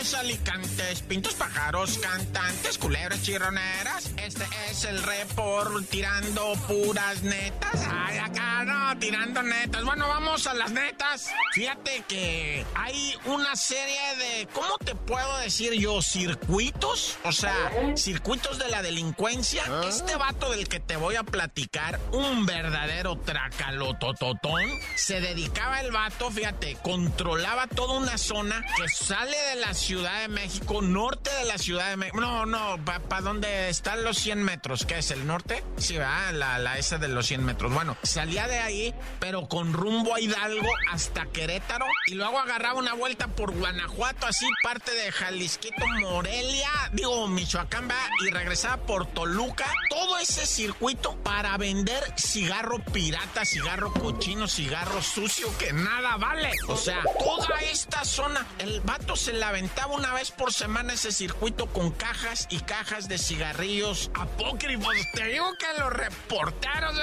Alicantes, 0.00 1.02
pintos 1.02 1.34
pájaros, 1.34 1.98
cantantes, 1.98 2.78
culebras 2.78 3.22
chirroneras. 3.22 4.10
Este 4.16 4.44
es 4.70 4.84
el 4.84 5.02
report 5.02 5.86
tirando 5.90 6.54
puras 6.66 7.22
netas. 7.22 7.86
Ay, 7.86 8.16
acá 8.16 8.64
no, 8.64 8.98
tirando 8.98 9.42
netas. 9.42 9.84
Bueno, 9.84 10.08
vamos 10.08 10.46
a 10.46 10.54
las 10.54 10.70
netas. 10.70 11.28
Fíjate 11.52 12.02
que 12.08 12.64
hay 12.74 13.14
una 13.26 13.54
serie 13.56 14.00
de, 14.16 14.48
¿cómo 14.54 14.78
te 14.78 14.94
puedo 14.94 15.36
decir 15.38 15.74
yo? 15.74 16.00
Circuitos. 16.00 17.18
O 17.24 17.32
sea, 17.32 17.70
circuitos 17.94 18.58
de 18.58 18.68
la 18.68 18.80
delincuencia. 18.80 19.64
Ah. 19.68 19.82
Este 19.86 20.16
vato 20.16 20.50
del 20.50 20.66
que 20.66 20.80
te 20.80 20.96
voy 20.96 21.16
a 21.16 21.24
platicar, 21.24 22.00
un 22.12 22.46
verdadero 22.46 23.18
tracalotototón, 23.18 24.62
se 24.96 25.20
dedicaba 25.20 25.82
el 25.82 25.92
vato, 25.92 26.30
fíjate, 26.30 26.78
controlaba 26.82 27.66
toda 27.66 27.98
una 27.98 28.16
zona 28.16 28.64
que 28.76 28.88
sale 28.88 29.36
de 29.50 29.56
la 29.56 29.74
ciudad 29.74 29.89
Ciudad 29.90 30.20
de 30.20 30.28
México, 30.28 30.82
norte 30.82 31.34
de 31.34 31.46
la 31.46 31.58
Ciudad 31.58 31.90
de 31.90 31.96
México. 31.96 32.20
No, 32.20 32.46
no, 32.46 32.78
para 32.84 33.00
pa 33.00 33.20
donde 33.20 33.68
están 33.70 34.04
los 34.04 34.18
100 34.18 34.40
metros, 34.40 34.86
¿qué 34.86 34.98
es 34.98 35.10
el 35.10 35.26
norte? 35.26 35.64
Sí, 35.78 35.96
va, 35.96 36.30
la, 36.30 36.60
la 36.60 36.78
esa 36.78 36.98
de 36.98 37.08
los 37.08 37.26
100 37.26 37.44
metros. 37.44 37.74
Bueno, 37.74 37.96
salía 38.04 38.46
de 38.46 38.60
ahí, 38.60 38.94
pero 39.18 39.48
con 39.48 39.72
rumbo 39.72 40.14
a 40.14 40.20
Hidalgo 40.20 40.68
hasta 40.92 41.26
Querétaro 41.26 41.86
y 42.06 42.14
luego 42.14 42.38
agarraba 42.38 42.78
una 42.78 42.94
vuelta 42.94 43.26
por 43.26 43.50
Guanajuato, 43.50 44.28
así 44.28 44.46
parte 44.62 44.94
de 44.94 45.10
Jalisquito, 45.10 45.84
Morelia, 45.98 46.70
digo, 46.92 47.26
Michoacán, 47.26 47.88
va, 47.90 47.98
y 48.24 48.30
regresaba 48.30 48.76
por 48.86 49.06
Toluca. 49.06 49.66
Todo 49.88 50.18
ese 50.18 50.46
circuito 50.46 51.16
para 51.24 51.56
vender 51.56 52.14
cigarro 52.16 52.78
pirata, 52.92 53.44
cigarro 53.44 53.92
cochino, 53.92 54.46
cigarro 54.46 55.02
sucio, 55.02 55.48
que 55.58 55.72
nada 55.72 56.16
vale. 56.16 56.52
O 56.68 56.76
sea, 56.76 57.02
toda 57.18 57.58
esta 57.62 58.04
zona, 58.04 58.46
el 58.58 58.80
vato 58.82 59.16
se 59.16 59.32
la 59.32 59.48
aventaba 59.48 59.79
una 59.86 60.14
vez 60.14 60.30
por 60.30 60.52
semana 60.52 60.92
ese 60.92 61.12
circuito 61.12 61.66
con 61.66 61.90
cajas 61.90 62.46
y 62.50 62.60
cajas 62.60 63.08
de 63.08 63.18
cigarrillos 63.18 64.10
apócrifos. 64.14 64.94
Te 65.14 65.24
digo 65.24 65.46
que 65.58 65.80
los 65.80 65.92
reporteros, 65.92 66.94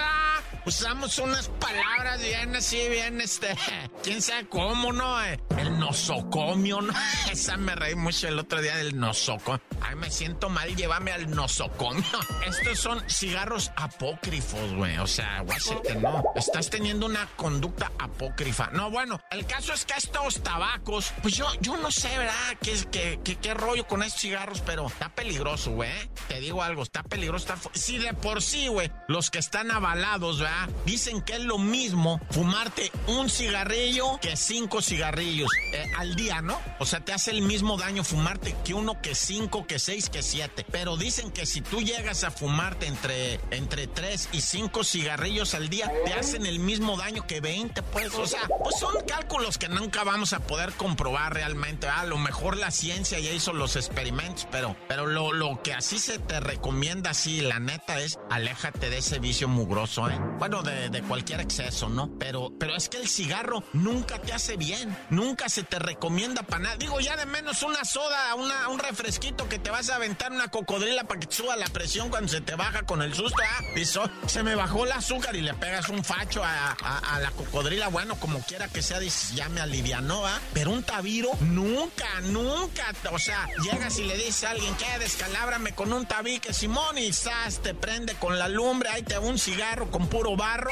Usamos 0.67 1.17
unas 1.19 1.47
palabras 1.47 2.21
bien 2.21 2.53
así, 2.53 2.89
bien 2.89 3.21
este, 3.21 3.55
quién 4.03 4.21
sabe 4.21 4.50
cómo, 4.50 4.91
¿no? 4.91 5.17
El 5.57 5.79
nosocomio, 5.79 6.81
¿no? 6.81 6.93
Esa 7.31 7.55
me 7.55 7.74
reí 7.74 7.95
mucho 7.95 8.27
el 8.27 8.38
otro 8.38 8.62
día 8.62 8.75
del 8.75 9.00
nosocomio. 9.00 9.62
Ay, 9.79 9.95
me 9.95 10.12
siento 10.12 10.50
mal, 10.50 10.75
llévame 10.75 11.13
al 11.13 11.31
nosocomio. 11.31 12.03
Estos 12.45 12.79
son 12.79 13.01
cigarros 13.09 13.71
apócrifos, 13.77 14.74
güey. 14.74 14.97
O 14.97 15.07
sea, 15.07 15.39
guásete, 15.39 15.95
no. 15.95 16.21
Estás 16.36 16.69
teniendo 16.69 17.05
una 17.05 17.27
conducta 17.38 17.89
apócrifa. 17.97 18.69
No, 18.74 18.91
bueno, 18.91 19.21
el 19.31 19.45
caso 19.45 19.71
es 19.71 19.86
que 19.86 19.93
estos 19.93 20.43
tabacos, 20.43 21.13
pues 21.21 21.38
yo, 21.38 21.47
yo 21.62 21.77
no 21.77 21.91
sé, 21.91 22.09
¿verdad? 22.17 22.57
¿Qué, 22.62 23.21
qué, 23.24 23.38
qué, 23.38 23.53
rollo 23.53 23.88
con 23.88 24.03
estos 24.03 24.19
cigarros? 24.19 24.59
Pero 24.65 24.88
está 24.88 25.07
peligroso, 25.15 25.71
güey. 25.71 26.09
Te 26.27 26.41
digo 26.41 26.62
algo, 26.62 26.83
está 26.83 27.03
peligroso. 27.03 27.53
Está 27.53 27.69
sí, 27.74 28.00
de 28.00 28.13
por 28.13 28.41
sí, 28.41 28.67
güey, 28.67 28.91
los 29.07 29.31
que 29.31 29.39
están 29.39 29.71
avalados, 29.71 30.39
¿verdad? 30.39 30.56
Dicen 30.85 31.21
que 31.21 31.33
es 31.33 31.43
lo 31.43 31.57
mismo 31.57 32.19
fumarte 32.31 32.91
un 33.07 33.29
cigarrillo 33.29 34.19
que 34.21 34.35
cinco 34.35 34.81
cigarrillos 34.81 35.49
eh, 35.73 35.85
al 35.97 36.15
día, 36.15 36.41
¿no? 36.41 36.59
O 36.79 36.85
sea, 36.85 37.01
te 37.01 37.13
hace 37.13 37.31
el 37.31 37.41
mismo 37.41 37.77
daño 37.77 38.03
fumarte 38.03 38.55
que 38.63 38.73
uno 38.73 39.01
que 39.01 39.15
cinco, 39.15 39.67
que 39.67 39.79
seis, 39.79 40.09
que 40.09 40.23
siete. 40.23 40.65
Pero 40.71 40.97
dicen 40.97 41.31
que 41.31 41.45
si 41.45 41.61
tú 41.61 41.81
llegas 41.81 42.23
a 42.23 42.31
fumarte 42.31 42.87
entre, 42.87 43.39
entre 43.51 43.87
tres 43.87 44.29
y 44.31 44.41
cinco 44.41 44.83
cigarrillos 44.83 45.53
al 45.53 45.69
día, 45.69 45.91
te 46.05 46.13
hacen 46.13 46.45
el 46.45 46.59
mismo 46.59 46.97
daño 46.97 47.25
que 47.27 47.41
20, 47.41 47.81
pues. 47.83 48.13
O 48.15 48.25
sea, 48.25 48.41
pues 48.63 48.79
son 48.79 48.95
cálculos 49.07 49.57
que 49.57 49.69
nunca 49.69 50.03
vamos 50.03 50.33
a 50.33 50.39
poder 50.39 50.71
comprobar 50.73 51.33
realmente. 51.33 51.87
A 51.87 52.05
lo 52.05 52.17
mejor 52.17 52.57
la 52.57 52.71
ciencia 52.71 53.19
ya 53.19 53.31
hizo 53.31 53.53
los 53.53 53.75
experimentos, 53.75 54.47
pero, 54.51 54.75
pero 54.87 55.05
lo, 55.07 55.33
lo 55.33 55.61
que 55.61 55.73
así 55.73 55.99
se 55.99 56.19
te 56.19 56.39
recomienda, 56.39 57.11
así, 57.11 57.41
la 57.41 57.59
neta, 57.59 57.99
es 57.99 58.19
aléjate 58.29 58.89
de 58.89 58.97
ese 58.97 59.19
vicio 59.19 59.47
mugroso, 59.47 60.09
¿eh? 60.09 60.19
Bueno, 60.38 60.62
de, 60.62 61.01
cualquier 61.08 61.41
exceso, 61.41 61.89
¿no? 61.89 62.12
Pero, 62.20 62.51
pero 62.60 62.75
es 62.75 62.89
que 62.89 62.98
el 62.98 63.08
cigarro 63.08 63.63
nunca 63.74 64.20
te 64.22 64.34
hace 64.34 64.56
bien, 64.56 64.96
nunca 65.10 65.50
se 65.50 65.63
te 65.63 65.79
recomienda 65.79 66.44
para 66.44 66.63
nada. 66.63 66.75
Digo, 66.77 67.00
ya 67.00 67.15
de 67.15 67.25
menos 67.25 67.63
una 67.63 67.84
soda, 67.86 68.36
una, 68.36 68.67
un 68.67 68.79
refresquito 68.79 69.48
que 69.50 69.58
te 69.58 69.70
vas 69.70 69.89
a 69.89 69.96
aventar 69.96 70.32
una 70.32 70.50
cocodrila 70.50 71.06
para 71.06 71.20
que 71.20 71.27
te 71.27 71.36
suba 71.36 71.56
la 71.56 71.67
presión 71.67 72.10
cuando 72.10 72.29
se 72.29 72.41
te 72.41 72.56
baja 72.56 72.84
con 72.84 73.01
el 73.01 73.13
susto, 73.13 73.41
¿ah? 73.41 73.63
Piso, 73.74 74.10
se 74.27 74.44
me 74.44 74.56
bajó 74.56 74.86
el 74.86 74.91
azúcar 74.91 75.36
y 75.36 75.41
le 75.41 75.53
pegas 75.53 75.89
un 75.89 76.03
facho 76.03 76.44
a, 76.44 76.75
la 77.20 77.32
cocodrila, 77.32 77.88
bueno, 77.88 78.15
como 78.20 78.39
quiera 78.41 78.67
que 78.67 78.82
sea, 78.82 79.00
dices, 79.00 79.34
ya 79.34 79.50
me 79.50 79.62
alivianó, 79.62 80.25
¿ah? 80.25 80.39
Pero 80.53 80.72
un 80.72 80.84
tabiro, 80.84 81.32
nunca, 81.41 82.22
nunca, 82.22 82.94
o 83.12 83.20
sea, 83.20 83.48
llegas 83.63 83.98
y 83.98 84.03
le 84.03 84.17
dices 84.17 84.44
a 84.44 84.51
alguien, 84.51 84.75
que 84.75 85.00
descalábrame 85.00 85.74
con 85.74 85.94
un 85.94 86.06
tabique, 86.06 86.53
Simón, 86.53 86.98
y 86.98 87.12
¡zas! 87.12 87.60
te 87.62 87.74
prende 87.74 88.13
con 88.15 88.38
la 88.38 88.48
lumbre, 88.48 88.89
ahí 88.89 89.03
te 89.03 89.17
un 89.17 89.39
cigarro 89.39 89.89
con 89.89 90.08
puro 90.08 90.26
barro 90.36 90.72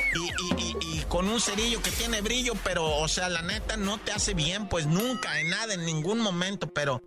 y, 0.82 1.02
con 1.08 1.30
un 1.30 1.40
cerillo 1.40 1.82
que 1.82 1.92
tiene 1.92 2.22
brillo, 2.22 2.54
pero, 2.64 2.98
o 2.98 3.08
sea, 3.08 3.30
la 3.30 3.42
neta 3.42 3.78
no 3.78 4.00
te 4.00 4.12
hace 4.12 4.34
bien, 4.34 4.68
pues 4.68 4.86
nunca, 4.86 5.40
en 5.40 5.50
nada, 5.50 5.74
en 5.74 5.86
ningún 5.86 6.20
momento, 6.20 6.68
pero... 6.68 7.02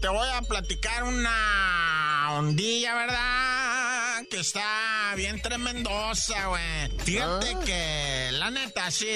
Te 0.00 0.08
voy 0.08 0.28
a 0.28 0.42
platicar 0.42 1.04
una 1.04 2.32
ondilla, 2.32 2.94
¿verdad? 2.94 3.43
Que 4.34 4.40
está 4.40 5.14
bien 5.14 5.40
tremendosa, 5.40 6.48
güey. 6.48 6.90
Fíjate 7.04 7.54
ah. 7.54 7.60
que, 7.64 8.30
la 8.32 8.50
neta, 8.50 8.90
sí, 8.90 9.06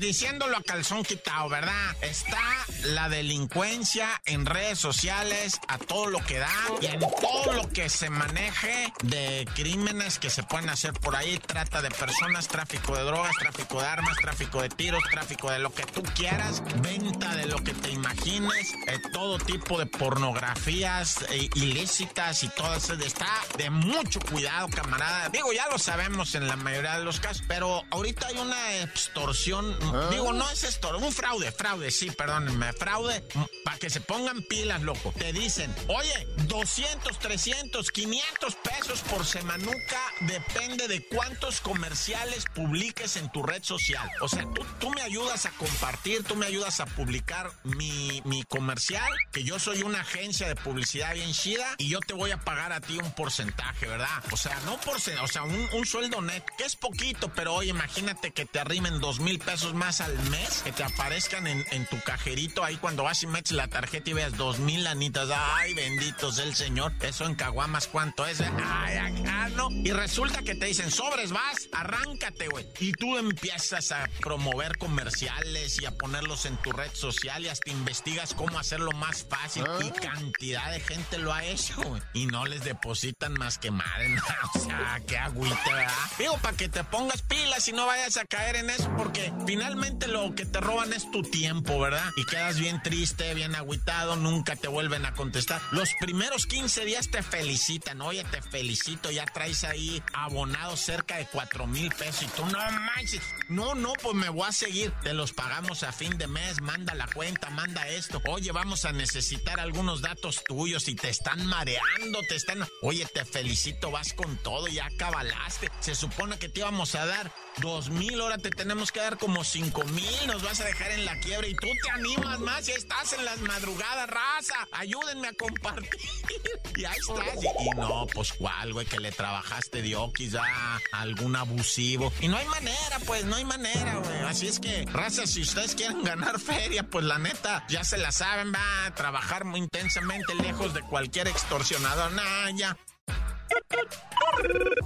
diciéndolo 0.00 0.54
a 0.54 0.62
calzón 0.62 1.02
quitado, 1.02 1.48
¿verdad? 1.48 1.96
Está 2.02 2.38
la 2.84 3.08
delincuencia 3.08 4.20
en 4.26 4.44
redes 4.44 4.78
sociales 4.78 5.58
a 5.66 5.78
todo 5.78 6.08
lo 6.08 6.22
que 6.26 6.38
da 6.40 6.52
y 6.82 6.86
en 6.86 7.00
todo 7.00 7.54
lo 7.54 7.70
que 7.70 7.88
se 7.88 8.10
maneje 8.10 8.92
de 9.02 9.48
crímenes 9.54 10.18
que 10.18 10.28
se 10.28 10.42
pueden 10.42 10.68
hacer 10.68 10.92
por 10.92 11.16
ahí. 11.16 11.38
Trata 11.38 11.80
de 11.80 11.90
personas, 11.90 12.48
tráfico 12.48 12.98
de 12.98 13.04
drogas, 13.04 13.32
tráfico 13.38 13.80
de 13.80 13.86
armas, 13.86 14.18
tráfico 14.18 14.60
de 14.60 14.68
tiros, 14.68 15.02
tráfico 15.10 15.50
de 15.50 15.58
lo 15.58 15.72
que 15.72 15.84
tú 15.84 16.02
quieras, 16.14 16.62
venta 16.82 17.34
de 17.34 17.46
lo 17.46 17.64
que 17.64 17.72
te 17.72 17.92
imagines, 17.92 18.74
eh, 18.88 18.98
todo 19.10 19.38
tipo 19.38 19.78
de 19.78 19.86
pornografías 19.86 21.24
eh, 21.30 21.48
ilícitas 21.54 22.42
y 22.42 22.50
todo 22.50 22.74
eso. 22.74 22.92
Está 22.92 23.32
de 23.56 23.70
mucho 23.70 24.17
cuidado, 24.20 24.68
camarada. 24.68 25.28
Digo, 25.28 25.52
ya 25.52 25.68
lo 25.68 25.78
sabemos 25.78 26.34
en 26.34 26.48
la 26.48 26.56
mayoría 26.56 26.98
de 26.98 27.04
los 27.04 27.20
casos, 27.20 27.42
pero 27.46 27.82
ahorita 27.90 28.28
hay 28.28 28.36
una 28.38 28.76
extorsión. 28.78 29.76
Ah. 29.82 30.08
Digo, 30.10 30.32
no 30.32 30.48
es 30.50 30.64
extorsión, 30.64 31.02
un 31.02 31.12
fraude, 31.12 31.52
fraude, 31.52 31.90
sí, 31.90 32.10
perdónenme, 32.10 32.72
fraude, 32.72 33.22
para 33.64 33.78
que 33.78 33.90
se 33.90 34.00
pongan 34.00 34.42
pilas, 34.42 34.82
loco. 34.82 35.12
Te 35.16 35.32
dicen, 35.32 35.74
oye, 35.88 36.26
200, 36.46 37.18
300, 37.18 37.90
500 37.90 38.54
pesos 38.56 39.00
por 39.02 39.24
semanuca, 39.24 40.00
depende 40.20 40.88
de 40.88 41.06
cuántos 41.06 41.60
comerciales 41.60 42.44
publiques 42.54 43.16
en 43.16 43.30
tu 43.30 43.42
red 43.42 43.62
social. 43.62 44.08
O 44.20 44.28
sea, 44.28 44.42
tú, 44.54 44.64
tú 44.80 44.90
me 44.90 45.02
ayudas 45.02 45.46
a 45.46 45.50
compartir, 45.50 46.24
tú 46.24 46.36
me 46.36 46.46
ayudas 46.46 46.80
a 46.80 46.86
publicar 46.86 47.50
mi, 47.64 48.22
mi 48.24 48.42
comercial, 48.44 49.10
que 49.32 49.44
yo 49.44 49.58
soy 49.58 49.82
una 49.82 50.00
agencia 50.00 50.48
de 50.48 50.56
publicidad 50.56 51.14
bien 51.14 51.32
chida 51.32 51.74
y 51.78 51.88
yo 51.88 52.00
te 52.00 52.14
voy 52.14 52.30
a 52.30 52.38
pagar 52.38 52.72
a 52.72 52.80
ti 52.80 52.98
un 52.98 53.12
porcentaje, 53.12 53.86
¿verdad? 53.86 54.07
O 54.32 54.36
sea, 54.36 54.58
no 54.64 54.78
por, 54.80 54.96
o 54.96 55.28
sea, 55.28 55.42
un, 55.42 55.86
sueldo 55.86 56.20
net, 56.20 56.44
que 56.56 56.64
es 56.64 56.76
poquito, 56.76 57.32
pero 57.34 57.54
oye, 57.54 57.70
imagínate 57.70 58.32
que 58.32 58.44
te 58.44 58.60
arrimen 58.60 59.00
dos 59.00 59.20
mil 59.20 59.38
pesos 59.38 59.74
más 59.74 60.00
al 60.00 60.16
mes, 60.30 60.62
que 60.64 60.72
te 60.72 60.84
aparezcan 60.84 61.46
en, 61.46 61.64
en 61.70 61.86
tu 61.86 61.98
cajerito 62.00 62.64
ahí 62.64 62.76
cuando 62.76 63.04
vas 63.04 63.22
y 63.22 63.26
metes 63.26 63.52
la 63.52 63.68
tarjeta 63.68 64.10
y 64.10 64.12
veas 64.12 64.36
dos 64.36 64.58
mil 64.58 64.84
lanitas. 64.84 65.28
Ay, 65.32 65.74
benditos 65.74 66.38
el 66.38 66.54
Señor. 66.54 66.92
Eso 67.00 67.24
en 67.24 67.34
Caguamas, 67.34 67.86
¿cuánto 67.86 68.26
es? 68.26 68.40
Ay, 68.40 68.96
acá 68.96 69.48
no. 69.50 69.70
Y 69.70 69.92
resulta 69.92 70.42
que 70.42 70.54
te 70.54 70.66
dicen, 70.66 70.90
sobres, 70.90 71.32
vas, 71.32 71.68
arráncate, 71.72 72.48
güey. 72.48 72.66
Y 72.80 72.92
tú 72.92 73.16
empiezas 73.16 73.92
a 73.92 74.08
promover 74.20 74.78
comerciales 74.78 75.80
y 75.80 75.86
a 75.86 75.92
ponerlos 75.92 76.44
en 76.46 76.56
tu 76.58 76.72
red 76.72 76.90
social 76.92 77.44
y 77.44 77.48
hasta 77.48 77.70
investigas 77.70 78.34
cómo 78.34 78.58
hacerlo 78.58 78.92
más 78.92 79.24
fácil. 79.28 79.64
¿Ah? 79.66 79.78
Y 79.82 79.90
cantidad 79.90 80.70
de 80.72 80.80
gente 80.80 81.18
lo 81.18 81.32
ha 81.32 81.44
hecho, 81.44 81.74
güey. 81.82 82.02
Y 82.14 82.26
no 82.26 82.46
les 82.46 82.64
depositan 82.64 83.34
más 83.34 83.58
que 83.58 83.70
madre. 83.88 84.16
o 84.54 84.58
sea, 84.58 85.00
qué 85.06 85.18
agüita, 85.18 85.74
¿verdad? 85.74 85.92
Digo, 86.18 86.38
para 86.38 86.56
que 86.56 86.68
te 86.68 86.84
pongas 86.84 87.22
pilas 87.22 87.68
y 87.68 87.72
no 87.72 87.86
vayas 87.86 88.16
a 88.16 88.24
caer 88.24 88.56
en 88.56 88.70
eso, 88.70 88.90
porque 88.96 89.32
finalmente 89.46 90.08
lo 90.08 90.34
que 90.34 90.44
te 90.44 90.60
roban 90.60 90.92
es 90.92 91.10
tu 91.10 91.22
tiempo, 91.22 91.78
¿verdad? 91.78 92.10
Y 92.16 92.24
quedas 92.24 92.58
bien 92.58 92.82
triste, 92.82 93.34
bien 93.34 93.54
agüitado, 93.54 94.16
nunca 94.16 94.56
te 94.56 94.68
vuelven 94.68 95.06
a 95.06 95.14
contestar. 95.14 95.60
Los 95.72 95.90
primeros 96.00 96.46
15 96.46 96.84
días 96.84 97.10
te 97.10 97.22
felicitan, 97.22 98.00
oye, 98.00 98.24
te 98.24 98.42
felicito, 98.42 99.10
ya 99.10 99.26
traes 99.26 99.64
ahí 99.64 100.02
abonado 100.12 100.76
cerca 100.76 101.16
de 101.16 101.26
4 101.26 101.66
mil 101.66 101.90
pesos 101.90 102.22
y 102.22 102.26
tú 102.28 102.46
no 102.46 102.58
manches. 102.58 103.22
No, 103.48 103.74
no, 103.74 103.92
pues 103.94 104.14
me 104.14 104.28
voy 104.28 104.48
a 104.48 104.52
seguir. 104.52 104.92
Te 105.02 105.14
los 105.14 105.32
pagamos 105.32 105.82
a 105.82 105.92
fin 105.92 106.18
de 106.18 106.26
mes, 106.26 106.60
manda 106.60 106.94
la 106.94 107.06
cuenta, 107.06 107.50
manda 107.50 107.86
esto. 107.88 108.20
Oye, 108.28 108.52
vamos 108.52 108.84
a 108.84 108.92
necesitar 108.92 109.60
algunos 109.60 110.02
datos 110.02 110.42
tuyos 110.44 110.88
y 110.88 110.94
te 110.94 111.08
están 111.08 111.46
mareando, 111.46 112.20
te 112.28 112.36
están... 112.36 112.66
Oye, 112.82 113.06
te 113.06 113.24
felicito, 113.24 113.77
vas 113.86 114.12
con 114.12 114.36
todo, 114.38 114.66
ya 114.68 114.88
cabalaste. 114.98 115.70
Se 115.80 115.94
supone 115.94 116.38
que 116.38 116.48
te 116.48 116.60
íbamos 116.60 116.94
a 116.94 117.06
dar 117.06 117.32
dos 117.58 117.90
mil, 117.90 118.20
ahora 118.20 118.38
te 118.38 118.50
tenemos 118.50 118.92
que 118.92 119.00
dar 119.00 119.18
como 119.18 119.44
cinco 119.44 119.84
mil, 119.84 120.26
nos 120.26 120.42
vas 120.42 120.60
a 120.60 120.64
dejar 120.64 120.92
en 120.92 121.04
la 121.04 121.18
quiebra 121.20 121.46
y 121.46 121.54
tú 121.54 121.66
te 121.82 121.90
animas 121.90 122.38
más, 122.40 122.66
ya 122.66 122.74
estás 122.74 123.12
en 123.12 123.24
las 123.24 123.40
madrugadas, 123.40 124.08
raza, 124.08 124.68
ayúdenme 124.72 125.28
a 125.28 125.32
compartir. 125.32 126.00
y 126.76 126.84
ahí 126.84 126.96
estás. 126.98 127.44
Y, 127.44 127.70
no, 127.70 128.06
pues 128.12 128.32
cuál, 128.32 128.72
güey, 128.72 128.86
que 128.86 129.00
le 129.00 129.12
trabajaste 129.12 129.82
de 129.82 129.96
okis 129.96 130.34
a 130.34 130.80
algún 130.92 131.36
abusivo. 131.36 132.12
Y 132.20 132.28
no 132.28 132.36
hay 132.36 132.46
manera, 132.46 132.98
pues, 133.06 133.24
no 133.24 133.36
hay 133.36 133.44
manera, 133.44 133.96
güey. 133.96 134.18
Así 134.20 134.46
es 134.46 134.60
que, 134.60 134.84
raza, 134.86 135.26
si 135.26 135.42
ustedes 135.42 135.74
quieren 135.74 136.02
ganar 136.04 136.38
feria, 136.38 136.84
pues 136.84 137.04
la 137.04 137.18
neta, 137.18 137.64
ya 137.68 137.84
se 137.84 137.98
la 137.98 138.12
saben, 138.12 138.52
va 138.52 138.86
a 138.86 138.94
trabajar 138.94 139.44
muy 139.44 139.60
intensamente 139.60 140.34
lejos 140.34 140.74
de 140.74 140.82
cualquier 140.82 141.28
extorsionador. 141.28 142.12
Nah, 142.12 142.50
ya. 142.50 142.76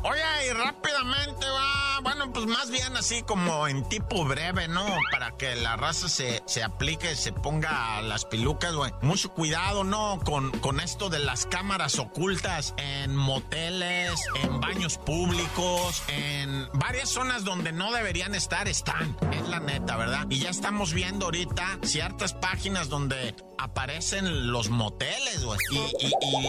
Oye, 0.04 0.22
y 0.48 0.52
rápidamente 0.52 1.46
va, 1.48 2.00
bueno, 2.02 2.32
pues 2.32 2.46
más 2.46 2.70
bien 2.70 2.96
así 2.96 3.22
como 3.22 3.68
en 3.68 3.88
tipo 3.88 4.24
breve, 4.24 4.68
¿no? 4.68 4.84
Para 5.10 5.36
que 5.36 5.54
la 5.56 5.76
raza 5.76 6.08
se, 6.08 6.42
se 6.46 6.62
aplique, 6.62 7.14
se 7.14 7.32
ponga 7.32 8.00
las 8.02 8.24
pilucas, 8.24 8.74
güey. 8.74 8.92
Mucho 9.02 9.32
cuidado, 9.32 9.84
¿no? 9.84 10.20
Con, 10.24 10.50
con 10.60 10.80
esto 10.80 11.08
de 11.08 11.18
las 11.20 11.46
cámaras 11.46 11.98
ocultas 11.98 12.74
en 12.76 13.14
moteles, 13.16 14.20
en 14.42 14.60
baños 14.60 14.98
públicos, 14.98 16.02
en 16.08 16.68
varias 16.74 17.08
zonas 17.08 17.44
donde 17.44 17.72
no 17.72 17.92
deberían 17.92 18.34
estar, 18.34 18.68
están. 18.68 19.16
Es 19.32 19.48
la 19.48 19.60
neta, 19.60 19.96
¿verdad? 19.96 20.26
Y 20.30 20.40
ya 20.40 20.50
estamos 20.50 20.92
viendo 20.92 21.26
ahorita 21.26 21.78
ciertas 21.82 22.34
páginas 22.34 22.88
donde 22.88 23.34
aparecen 23.62 24.50
los 24.50 24.70
moteles, 24.70 25.44
güey. 25.44 25.58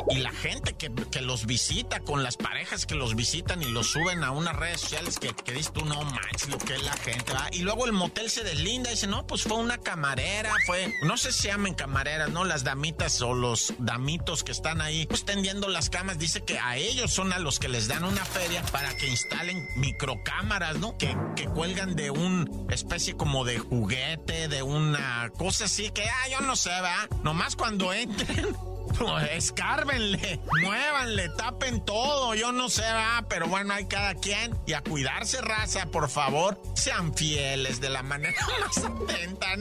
Y, 0.10 0.18
la 0.18 0.32
gente 0.32 0.76
que, 0.76 1.22
los 1.22 1.46
visita 1.46 2.02
con 2.02 2.22
las 2.24 2.38
parejas 2.38 2.86
que 2.86 2.96
los 2.96 3.16
visitan 3.16 3.62
y 3.62 3.66
los 3.66 3.92
suben 3.92 4.24
a 4.24 4.32
unas 4.32 4.56
redes 4.56 4.82
sociales 4.82 5.20
que, 5.20 5.34
que 5.34 5.54
dices 5.54 5.72
tú, 5.72 5.86
no 5.86 6.02
manches 6.04 6.50
lo 6.50 6.58
que 6.58 6.76
es 6.76 6.84
la 6.84 6.94
gente, 6.98 7.34
Y 7.52 7.60
luego 7.60 7.86
el 7.86 7.94
motel 7.94 8.30
se 8.30 8.44
deslinda 8.44 8.90
y 8.90 8.94
dice, 8.94 9.08
no, 9.08 9.26
pues 9.26 9.44
fue 9.44 9.58
una 9.58 9.78
camarera, 9.78 10.54
fue, 10.66 10.94
no 11.04 11.18
sé 11.18 11.32
si 11.32 11.48
llamen 11.48 11.74
camareras, 11.74 12.30
¿no? 12.30 12.44
Las 12.44 12.64
damitas 12.64 13.22
o 13.22 13.34
los 13.34 13.74
damitos 13.80 14.44
que 14.44 14.52
están 14.52 14.82
ahí, 14.82 15.06
pues 15.06 15.24
las 15.68 15.90
camas, 15.90 16.20
dice 16.20 16.44
que 16.44 16.60
a 16.60 16.78
ellos 16.78 17.12
son 17.12 17.34
a 17.34 17.40
los 17.40 17.60
que 17.60 17.68
les 17.68 17.88
dan 17.88 18.04
una 18.04 18.24
feria 18.26 18.64
para 18.72 18.96
que 18.96 19.08
instalen 19.08 19.68
microcámaras, 19.76 20.78
¿no? 20.78 20.98
Que, 20.98 21.16
que 21.36 21.46
cuelgan 21.46 21.96
de 21.96 22.12
un 22.12 22.68
especie 22.70 23.16
como 23.16 23.46
de 23.46 23.60
juguete, 23.60 24.48
de 24.48 24.64
una 24.64 25.32
cosa 25.38 25.66
así 25.66 25.90
que, 25.92 26.04
ah, 26.04 26.28
yo 26.32 26.42
no 26.42 26.56
sé, 26.56 26.70
¿verdad? 26.70 27.03
Nomás 27.24 27.56
cuando 27.56 27.94
entren 27.94 28.56
escárbenle, 29.32 30.40
muévanle, 30.62 31.30
tapen 31.30 31.84
todo, 31.86 32.36
yo 32.36 32.52
no 32.52 32.70
sé, 32.70 32.84
va, 32.84 33.26
pero 33.28 33.48
bueno, 33.48 33.74
hay 33.74 33.86
cada 33.86 34.16
quien. 34.16 34.56
Y 34.66 34.74
a 34.74 34.82
cuidarse, 34.82 35.42
raza, 35.42 35.86
por 35.88 36.10
favor, 36.10 36.62
sean 36.76 37.14
fieles 37.14 37.80
de 37.82 37.90
la 37.90 38.04
manera 38.04 38.36
más 38.60 38.78
atenta. 38.78 39.56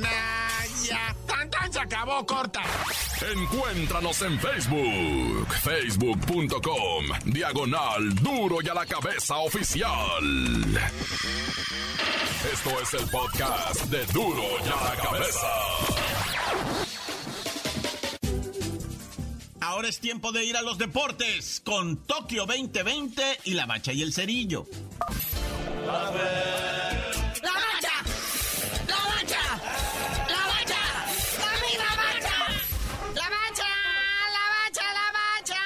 ya, 0.84 1.14
tan 1.26 1.50
tan 1.50 1.72
se 1.72 1.80
acabó, 1.80 2.24
corta. 2.26 2.62
Encuéntranos 3.34 4.22
en 4.22 4.38
Facebook, 4.38 5.48
facebook.com, 5.62 7.06
diagonal 7.24 8.14
duro 8.16 8.58
y 8.62 8.68
a 8.68 8.74
la 8.74 8.86
cabeza 8.86 9.36
oficial. 9.36 10.80
Esto 12.52 12.70
es 12.80 12.94
el 12.94 13.08
podcast 13.08 13.82
de 13.84 14.04
duro 14.06 14.42
y 14.64 14.68
a 14.68 14.90
la 14.90 14.96
cabeza. 14.96 16.21
Ahora 19.72 19.88
es 19.88 20.00
tiempo 20.00 20.32
de 20.32 20.44
ir 20.44 20.54
a 20.58 20.60
los 20.60 20.76
deportes 20.76 21.62
con 21.64 21.96
Tokio 22.04 22.44
2020 22.44 23.22
y 23.44 23.54
la 23.54 23.64
bacha 23.64 23.90
y 23.90 24.02
el 24.02 24.12
cerillo. 24.12 24.66
La 25.86 25.92
bacha, 25.92 26.20
la 27.42 27.52
bacha, 27.54 27.94
la 28.88 28.96
bacha, 29.06 29.48
la 30.28 30.46
bacha, 30.46 30.80
la 31.38 31.88
bacha, 31.96 32.38
la 33.14 33.30
bacha, 33.30 33.68
la 34.28 34.44
bacha, 34.52 34.84
la 34.92 35.08
bacha. 35.10 35.60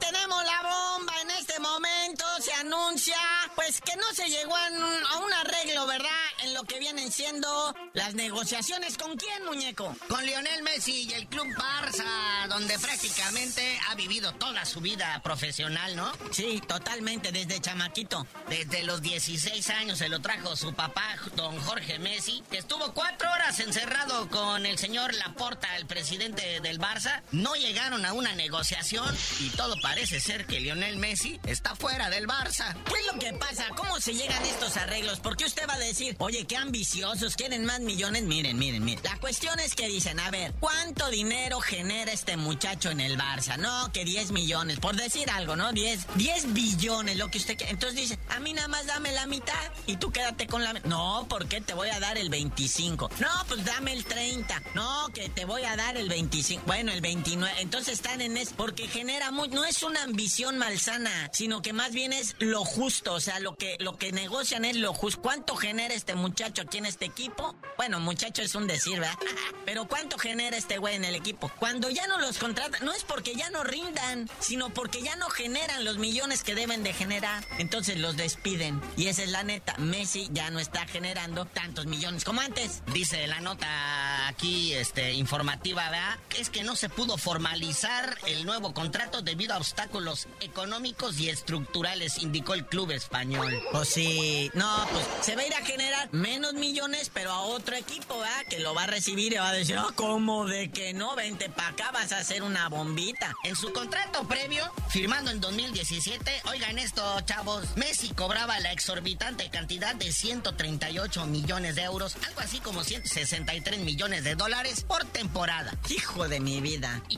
Tenemos 0.00 0.44
la 0.44 0.62
bomba 0.64 1.12
en 1.22 1.30
este 1.30 1.60
momento, 1.60 2.24
se 2.40 2.52
anuncia, 2.54 3.16
pues 3.54 3.80
que 3.80 3.94
no 3.94 4.12
se 4.12 4.28
llegó 4.28 4.56
a 4.56 4.70
un, 4.70 4.82
a 4.82 5.18
un 5.18 5.32
arreglo, 5.34 5.86
¿verdad? 5.86 6.31
Lo 6.62 6.68
que 6.68 6.78
vienen 6.78 7.10
siendo 7.10 7.74
las 7.92 8.14
negociaciones 8.14 8.96
con 8.96 9.16
quién, 9.16 9.44
muñeco? 9.46 9.96
Con 10.06 10.24
Lionel 10.24 10.62
Messi 10.62 11.08
y 11.08 11.12
el 11.12 11.26
club 11.26 11.48
Barça, 11.56 12.46
donde 12.48 12.78
prácticamente 12.78 13.80
ha 13.88 13.96
vivido 13.96 14.32
toda 14.34 14.64
su 14.64 14.80
vida 14.80 15.20
profesional, 15.24 15.96
¿no? 15.96 16.12
Sí, 16.30 16.62
totalmente, 16.68 17.32
desde 17.32 17.60
chamaquito. 17.60 18.28
Desde 18.48 18.84
los 18.84 19.02
16 19.02 19.70
años 19.70 19.98
se 19.98 20.08
lo 20.08 20.20
trajo 20.20 20.54
su 20.54 20.72
papá, 20.72 21.16
don 21.34 21.58
Jorge 21.62 21.98
Messi, 21.98 22.44
que 22.48 22.58
estuvo 22.58 22.94
cuatro 22.94 23.28
horas 23.32 23.58
encerrado 23.58 24.28
con 24.28 24.64
el 24.64 24.78
señor 24.78 25.12
Laporta, 25.14 25.76
el 25.78 25.86
presidente 25.86 26.60
del 26.60 26.78
Barça. 26.78 27.22
No 27.32 27.56
llegaron 27.56 28.06
a 28.06 28.12
una 28.12 28.36
negociación 28.36 29.12
y 29.40 29.50
todo 29.50 29.74
parece 29.82 30.20
ser 30.20 30.46
que 30.46 30.60
Lionel 30.60 30.96
Messi 30.96 31.40
está 31.44 31.74
fuera 31.74 32.08
del 32.08 32.28
Barça. 32.28 32.72
¿Qué 32.84 33.00
es 33.00 33.12
lo 33.12 33.18
que 33.18 33.32
pasa? 33.32 33.66
¿Cómo 33.74 33.98
se 33.98 34.14
llegan 34.14 34.44
estos 34.44 34.76
arreglos? 34.76 35.18
Porque 35.18 35.44
usted 35.44 35.68
va 35.68 35.74
a 35.74 35.78
decir, 35.78 36.14
oye, 36.20 36.46
ambiciosos, 36.56 37.36
quieren 37.36 37.64
más 37.64 37.80
millones. 37.80 38.24
Miren, 38.24 38.58
miren, 38.58 38.84
miren. 38.84 39.02
La 39.04 39.18
cuestión 39.18 39.58
es 39.60 39.74
que 39.74 39.88
dicen, 39.88 40.18
a 40.20 40.30
ver, 40.30 40.52
¿cuánto 40.60 41.08
dinero 41.10 41.60
genera 41.60 42.12
este 42.12 42.36
muchacho 42.36 42.90
en 42.90 43.00
el 43.00 43.16
Barça? 43.16 43.56
No, 43.56 43.92
que 43.92 44.04
10 44.04 44.32
millones, 44.32 44.78
por 44.80 44.96
decir 44.96 45.30
algo, 45.30 45.56
¿no? 45.56 45.72
10, 45.72 46.06
10 46.16 46.52
billones, 46.52 47.16
lo 47.16 47.30
que 47.30 47.38
usted 47.38 47.56
quiere. 47.56 47.72
Entonces 47.72 48.00
dice, 48.00 48.18
a 48.28 48.40
mí 48.40 48.52
nada 48.52 48.68
más 48.68 48.86
dame 48.86 49.12
la 49.12 49.26
mitad 49.26 49.54
y 49.86 49.96
tú 49.96 50.10
quédate 50.10 50.46
con 50.46 50.62
la... 50.64 50.72
No, 50.84 51.26
¿por 51.28 51.46
qué 51.46 51.60
te 51.60 51.74
voy 51.74 51.88
a 51.90 52.00
dar 52.00 52.18
el 52.18 52.28
25? 52.28 53.10
No, 53.20 53.28
pues 53.48 53.64
dame 53.64 53.92
el 53.92 54.04
30. 54.04 54.62
No, 54.74 55.08
que 55.14 55.28
te 55.28 55.44
voy 55.44 55.62
a 55.62 55.76
dar 55.76 55.96
el 55.96 56.08
25. 56.08 56.64
Bueno, 56.66 56.92
el 56.92 57.00
29. 57.00 57.60
Entonces 57.60 57.94
están 57.94 58.20
en 58.20 58.36
eso, 58.36 58.54
porque 58.56 58.88
genera 58.88 59.30
muy... 59.30 59.48
No 59.48 59.64
es 59.64 59.82
una 59.82 60.02
ambición 60.02 60.58
malsana, 60.58 61.30
sino 61.32 61.62
que 61.62 61.72
más 61.72 61.92
bien 61.92 62.12
es 62.12 62.34
lo 62.38 62.64
justo, 62.64 63.14
o 63.14 63.20
sea, 63.20 63.38
lo 63.38 63.56
que, 63.56 63.76
lo 63.78 63.96
que 63.96 64.12
negocian 64.12 64.64
es 64.64 64.76
lo 64.76 64.92
justo. 64.92 65.22
¿Cuánto 65.22 65.56
genera 65.56 65.94
este 65.94 66.14
muchacho 66.14 66.31
aquí 66.40 66.78
en 66.78 66.86
este 66.86 67.04
equipo? 67.04 67.54
Bueno, 67.76 68.00
muchacho 68.00 68.42
es 68.42 68.54
un 68.54 68.66
decir, 68.66 68.98
¿verdad? 68.98 69.18
Pero 69.64 69.86
¿cuánto 69.86 70.18
genera 70.18 70.56
este 70.56 70.78
güey 70.78 70.96
en 70.96 71.04
el 71.04 71.14
equipo? 71.14 71.50
Cuando 71.58 71.90
ya 71.90 72.06
no 72.06 72.18
los 72.18 72.38
contratan, 72.38 72.84
no 72.84 72.92
es 72.92 73.04
porque 73.04 73.34
ya 73.34 73.50
no 73.50 73.62
rindan, 73.62 74.28
sino 74.40 74.70
porque 74.70 75.02
ya 75.02 75.14
no 75.16 75.28
generan 75.28 75.84
los 75.84 75.98
millones 75.98 76.42
que 76.42 76.54
deben 76.54 76.82
de 76.82 76.92
generar. 76.92 77.44
Entonces 77.58 77.98
los 77.98 78.16
despiden. 78.16 78.80
Y 78.96 79.08
esa 79.08 79.22
es 79.22 79.30
la 79.30 79.42
neta. 79.42 79.76
Messi 79.78 80.28
ya 80.32 80.50
no 80.50 80.58
está 80.58 80.86
generando 80.86 81.44
tantos 81.44 81.86
millones 81.86 82.24
como 82.24 82.40
antes. 82.40 82.82
Dice 82.92 83.26
la 83.26 83.40
nota 83.40 84.28
aquí, 84.28 84.72
este, 84.74 85.12
informativa, 85.12 85.90
¿verdad? 85.90 86.18
Es 86.38 86.50
que 86.50 86.62
no 86.62 86.76
se 86.76 86.88
pudo 86.88 87.18
formalizar 87.18 88.16
el 88.26 88.44
nuevo 88.46 88.72
contrato 88.72 89.22
debido 89.22 89.54
a 89.54 89.58
obstáculos 89.58 90.28
económicos 90.40 91.18
y 91.20 91.28
estructurales, 91.28 92.18
indicó 92.18 92.54
el 92.54 92.66
club 92.66 92.90
español. 92.90 93.62
Pues 93.70 93.88
sí, 93.88 94.50
no, 94.54 94.86
pues 94.92 95.06
se 95.20 95.36
va 95.36 95.42
a 95.42 95.46
ir 95.46 95.54
a 95.54 95.64
generar 95.64 96.08
menos 96.22 96.54
millones, 96.54 97.10
pero 97.12 97.32
a 97.32 97.40
otro 97.40 97.74
equipo, 97.74 98.16
¿verdad? 98.16 98.46
Que 98.48 98.60
lo 98.60 98.74
va 98.74 98.84
a 98.84 98.86
recibir 98.86 99.32
y 99.32 99.36
va 99.36 99.48
a 99.48 99.52
decir, 99.52 99.76
ah, 99.76 99.88
¿cómo 99.96 100.46
de 100.46 100.70
que 100.70 100.94
no? 100.94 101.16
Vente 101.16 101.50
para 101.50 101.70
acá, 101.70 101.90
vas 101.90 102.12
a 102.12 102.18
hacer 102.18 102.44
una 102.44 102.68
bombita. 102.68 103.34
En 103.42 103.56
su 103.56 103.72
contrato 103.72 104.26
previo, 104.28 104.64
firmando 104.88 105.32
en 105.32 105.40
2017, 105.40 106.42
oigan 106.48 106.78
esto, 106.78 107.02
chavos, 107.22 107.76
Messi 107.76 108.10
cobraba 108.10 108.60
la 108.60 108.70
exorbitante 108.70 109.50
cantidad 109.50 109.96
de 109.96 110.12
138 110.12 111.26
millones 111.26 111.74
de 111.74 111.82
euros, 111.82 112.16
algo 112.28 112.40
así 112.40 112.60
como 112.60 112.84
163 112.84 113.80
millones 113.80 114.22
de 114.22 114.36
dólares 114.36 114.84
por 114.86 115.04
temporada. 115.06 115.76
Hijo 115.88 116.28
de 116.28 116.38
mi 116.38 116.60
vida. 116.60 117.02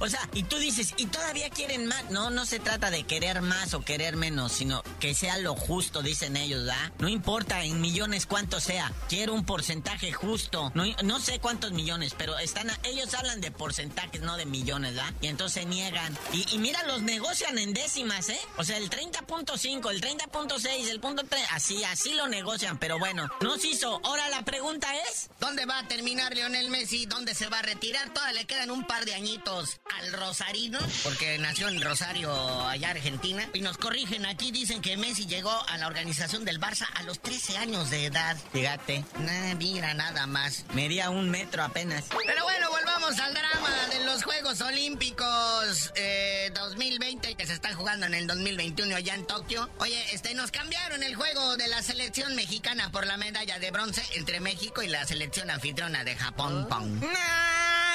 O 0.00 0.08
sea, 0.08 0.28
y 0.34 0.42
tú 0.42 0.58
dices, 0.58 0.92
y 0.98 1.06
todavía 1.06 1.48
quieren 1.48 1.86
más. 1.86 2.10
No, 2.10 2.28
no 2.28 2.44
se 2.44 2.58
trata 2.58 2.90
de 2.90 3.04
querer 3.04 3.40
más 3.40 3.72
o 3.72 3.80
querer 3.80 4.16
menos, 4.16 4.52
sino 4.52 4.82
que 5.00 5.14
sea 5.14 5.38
lo 5.38 5.54
justo, 5.54 6.02
dicen 6.02 6.36
ellos, 6.36 6.64
¿verdad? 6.64 6.92
No 6.98 7.08
importa 7.08 7.62
en 7.62 7.80
millones 7.80 8.26
cuánto 8.34 8.58
sea, 8.58 8.90
quiero 9.08 9.32
un 9.32 9.46
porcentaje 9.46 10.10
justo. 10.10 10.72
No, 10.74 11.20
sé 11.20 11.38
cuántos 11.38 11.70
millones, 11.70 12.16
pero 12.18 12.36
están, 12.36 12.68
ellos 12.82 13.14
hablan 13.14 13.40
de 13.40 13.52
porcentajes, 13.52 14.22
no 14.22 14.36
de 14.36 14.44
millones, 14.44 14.96
¿verdad? 14.96 15.14
Y 15.20 15.28
entonces 15.28 15.68
niegan. 15.68 16.18
Y, 16.32 16.58
mira, 16.58 16.82
los 16.82 17.02
negocian 17.02 17.58
en 17.58 17.72
décimas, 17.72 18.28
¿eh? 18.30 18.40
O 18.56 18.64
sea, 18.64 18.78
el 18.78 18.90
30.5, 18.90 19.88
el 19.88 20.00
30.6, 20.00 20.88
el 20.88 20.98
punto 20.98 21.22
3, 21.28 21.44
así, 21.52 21.84
así 21.84 22.14
lo 22.14 22.26
negocian, 22.26 22.76
pero 22.78 22.98
bueno, 22.98 23.28
no 23.40 23.56
se 23.56 23.68
hizo. 23.68 24.00
Ahora 24.02 24.28
la 24.30 24.42
pregunta 24.42 24.88
es... 25.08 25.30
¿Dónde 25.38 25.64
va 25.64 25.78
a 25.78 25.86
terminar 25.86 26.34
Lionel 26.34 26.70
Messi? 26.70 27.06
¿Dónde 27.06 27.36
se 27.36 27.46
va 27.48 27.60
a 27.60 27.62
retirar? 27.62 28.12
Todavía 28.12 28.40
le 28.40 28.46
quedan 28.46 28.72
un 28.72 28.84
par 28.84 29.04
de 29.04 29.14
añitos 29.14 29.78
al 29.96 30.12
Rosarino, 30.12 30.80
porque 31.04 31.38
nació 31.38 31.68
en 31.68 31.80
Rosario, 31.80 32.66
allá 32.66 32.90
Argentina. 32.90 33.48
Y 33.52 33.60
nos 33.60 33.78
corrigen 33.78 34.26
aquí, 34.26 34.50
dicen 34.50 34.82
que 34.82 34.96
Messi 34.96 35.26
llegó 35.26 35.52
a 35.68 35.78
la 35.78 35.86
organización 35.86 36.44
del 36.44 36.60
Barça 36.60 36.88
a 36.94 37.04
los 37.04 37.20
13 37.20 37.58
años 37.58 37.90
de 37.90 38.06
edad. 38.06 38.23
Fíjate, 38.52 39.04
Nah, 39.18 39.54
mira, 39.56 39.94
nada 39.94 40.26
más. 40.26 40.64
medía 40.74 41.10
un 41.10 41.30
metro 41.30 41.62
apenas. 41.62 42.04
Pero 42.26 42.42
bueno, 42.44 42.70
volvamos 42.70 43.18
al 43.20 43.34
drama 43.34 43.70
de 43.90 44.04
los 44.04 44.22
Juegos 44.24 44.60
Olímpicos 44.60 45.92
eh, 45.96 46.50
2020 46.54 47.34
que 47.34 47.46
se 47.46 47.52
están 47.54 47.74
jugando 47.74 48.06
en 48.06 48.14
el 48.14 48.26
2021 48.26 48.98
ya 49.00 49.14
en 49.14 49.26
Tokio. 49.26 49.68
Oye, 49.78 50.02
este, 50.14 50.34
nos 50.34 50.50
cambiaron 50.50 51.02
el 51.02 51.14
juego 51.14 51.56
de 51.56 51.68
la 51.68 51.82
selección 51.82 52.34
mexicana 52.34 52.90
por 52.90 53.06
la 53.06 53.16
medalla 53.16 53.58
de 53.58 53.70
bronce 53.70 54.02
entre 54.14 54.40
México 54.40 54.82
y 54.82 54.88
la 54.88 55.04
selección 55.06 55.50
anfitriona 55.50 56.04
de 56.04 56.16
Japón. 56.16 56.66
Pong. 56.68 57.02